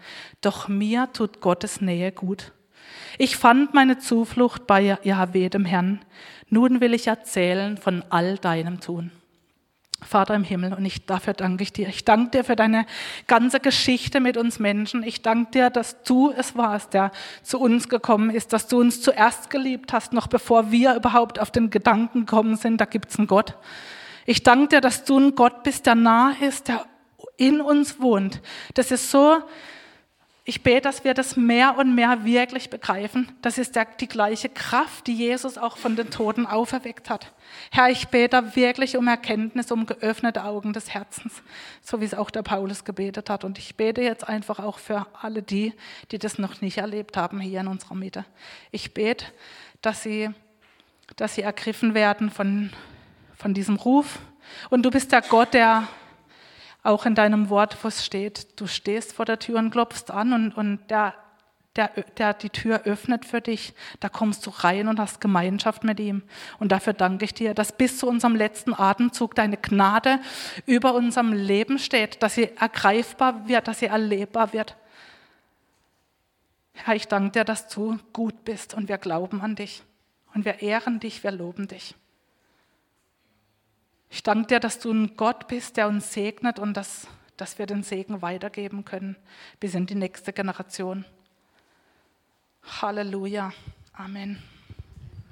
doch 0.42 0.68
mir 0.68 1.08
tut 1.12 1.40
Gottes 1.40 1.80
Nähe 1.80 2.12
gut. 2.12 2.52
Ich 3.18 3.36
fand 3.36 3.72
meine 3.72 3.98
Zuflucht 3.98 4.66
bei 4.66 4.98
Yahweh, 5.02 5.48
dem 5.48 5.64
Herrn. 5.64 6.04
Nun 6.50 6.80
will 6.80 6.92
ich 6.92 7.06
erzählen 7.06 7.78
von 7.78 8.04
all 8.10 8.36
deinem 8.36 8.80
Tun. 8.80 9.10
Vater 10.02 10.34
im 10.34 10.44
Himmel, 10.44 10.74
und 10.74 10.84
ich, 10.84 11.06
dafür 11.06 11.32
danke 11.32 11.62
ich 11.62 11.72
dir. 11.72 11.88
Ich 11.88 12.04
danke 12.04 12.30
dir 12.30 12.44
für 12.44 12.54
deine 12.54 12.86
ganze 13.26 13.60
Geschichte 13.60 14.20
mit 14.20 14.36
uns 14.36 14.58
Menschen. 14.58 15.02
Ich 15.02 15.22
danke 15.22 15.52
dir, 15.52 15.70
dass 15.70 16.02
du 16.02 16.32
es 16.36 16.54
warst, 16.54 16.92
der 16.94 17.10
zu 17.42 17.58
uns 17.58 17.88
gekommen 17.88 18.30
ist, 18.30 18.52
dass 18.52 18.68
du 18.68 18.78
uns 18.78 19.00
zuerst 19.00 19.48
geliebt 19.48 19.92
hast, 19.92 20.12
noch 20.12 20.26
bevor 20.26 20.70
wir 20.70 20.94
überhaupt 20.94 21.40
auf 21.40 21.50
den 21.50 21.70
Gedanken 21.70 22.26
gekommen 22.26 22.56
sind, 22.56 22.80
da 22.80 22.84
gibt 22.84 23.10
es 23.10 23.18
einen 23.18 23.26
Gott. 23.26 23.56
Ich 24.26 24.42
danke 24.42 24.68
dir, 24.68 24.80
dass 24.80 25.04
du 25.04 25.18
ein 25.18 25.34
Gott 25.34 25.62
bist, 25.62 25.86
der 25.86 25.94
nah 25.94 26.32
ist, 26.40 26.68
der 26.68 26.84
in 27.36 27.60
uns 27.60 28.00
wohnt. 28.00 28.42
Das 28.74 28.90
ist 28.90 29.10
so 29.10 29.38
ich 30.48 30.62
bete, 30.62 30.82
dass 30.82 31.02
wir 31.02 31.12
das 31.12 31.36
mehr 31.36 31.76
und 31.76 31.96
mehr 31.96 32.24
wirklich 32.24 32.70
begreifen. 32.70 33.32
Das 33.42 33.58
ist 33.58 33.74
der, 33.74 33.84
die 33.84 34.06
gleiche 34.06 34.48
Kraft, 34.48 35.08
die 35.08 35.14
Jesus 35.16 35.58
auch 35.58 35.76
von 35.76 35.96
den 35.96 36.08
Toten 36.08 36.46
auferweckt 36.46 37.10
hat. 37.10 37.32
Herr, 37.72 37.90
ich 37.90 38.06
bete 38.08 38.54
wirklich 38.54 38.96
um 38.96 39.08
Erkenntnis, 39.08 39.72
um 39.72 39.86
geöffnete 39.86 40.44
Augen 40.44 40.72
des 40.72 40.94
Herzens, 40.94 41.42
so 41.82 42.00
wie 42.00 42.04
es 42.04 42.14
auch 42.14 42.30
der 42.30 42.44
Paulus 42.44 42.84
gebetet 42.84 43.28
hat. 43.28 43.42
Und 43.42 43.58
ich 43.58 43.74
bete 43.74 44.02
jetzt 44.02 44.28
einfach 44.28 44.60
auch 44.60 44.78
für 44.78 45.08
alle 45.20 45.42
die, 45.42 45.74
die 46.12 46.18
das 46.20 46.38
noch 46.38 46.60
nicht 46.60 46.78
erlebt 46.78 47.16
haben 47.16 47.40
hier 47.40 47.58
in 47.58 47.66
unserer 47.66 47.96
Mitte. 47.96 48.24
Ich 48.70 48.94
bete, 48.94 49.26
dass 49.82 50.04
sie, 50.04 50.30
dass 51.16 51.34
sie 51.34 51.42
ergriffen 51.42 51.92
werden 51.92 52.30
von, 52.30 52.70
von 53.36 53.52
diesem 53.52 53.74
Ruf. 53.74 54.20
Und 54.70 54.84
du 54.84 54.92
bist 54.92 55.10
der 55.10 55.22
Gott, 55.22 55.54
der 55.54 55.88
auch 56.86 57.06
in 57.06 57.14
deinem 57.14 57.50
Wort, 57.50 57.76
wo 57.82 57.88
es 57.88 58.04
steht, 58.04 58.60
du 58.60 58.66
stehst 58.66 59.12
vor 59.12 59.24
der 59.24 59.38
Tür 59.38 59.58
und 59.58 59.70
klopfst 59.70 60.10
an 60.10 60.32
und, 60.32 60.56
und 60.56 60.78
der, 60.88 61.14
der, 61.76 61.90
der 62.16 62.34
die 62.34 62.50
Tür 62.50 62.82
öffnet 62.84 63.24
für 63.24 63.40
dich, 63.40 63.74
da 64.00 64.08
kommst 64.08 64.46
du 64.46 64.50
rein 64.50 64.88
und 64.88 64.98
hast 64.98 65.20
Gemeinschaft 65.20 65.84
mit 65.84 66.00
ihm. 66.00 66.22
Und 66.58 66.72
dafür 66.72 66.92
danke 66.92 67.24
ich 67.24 67.34
dir, 67.34 67.54
dass 67.54 67.76
bis 67.76 67.98
zu 67.98 68.08
unserem 68.08 68.34
letzten 68.34 68.74
Atemzug 68.74 69.34
deine 69.34 69.56
Gnade 69.56 70.20
über 70.64 70.94
unserem 70.94 71.32
Leben 71.32 71.78
steht, 71.78 72.22
dass 72.22 72.34
sie 72.34 72.50
ergreifbar 72.56 73.48
wird, 73.48 73.68
dass 73.68 73.80
sie 73.80 73.86
erlebbar 73.86 74.52
wird. 74.52 74.76
Herr, 76.72 76.94
ich 76.94 77.08
danke 77.08 77.32
dir, 77.32 77.44
dass 77.44 77.68
du 77.68 77.98
gut 78.12 78.44
bist 78.44 78.74
und 78.74 78.88
wir 78.88 78.98
glauben 78.98 79.40
an 79.40 79.56
dich 79.56 79.82
und 80.34 80.44
wir 80.44 80.62
ehren 80.62 81.00
dich, 81.00 81.24
wir 81.24 81.32
loben 81.32 81.68
dich. 81.68 81.94
Ich 84.10 84.22
danke 84.22 84.46
dir, 84.46 84.60
dass 84.60 84.78
du 84.78 84.92
ein 84.92 85.16
Gott 85.16 85.48
bist, 85.48 85.76
der 85.76 85.88
uns 85.88 86.12
segnet 86.12 86.58
und 86.58 86.74
dass, 86.74 87.06
dass 87.36 87.58
wir 87.58 87.66
den 87.66 87.82
Segen 87.82 88.22
weitergeben 88.22 88.84
können 88.84 89.16
bis 89.60 89.74
in 89.74 89.86
die 89.86 89.94
nächste 89.94 90.32
Generation. 90.32 91.04
Halleluja. 92.80 93.52
Amen. 93.92 94.42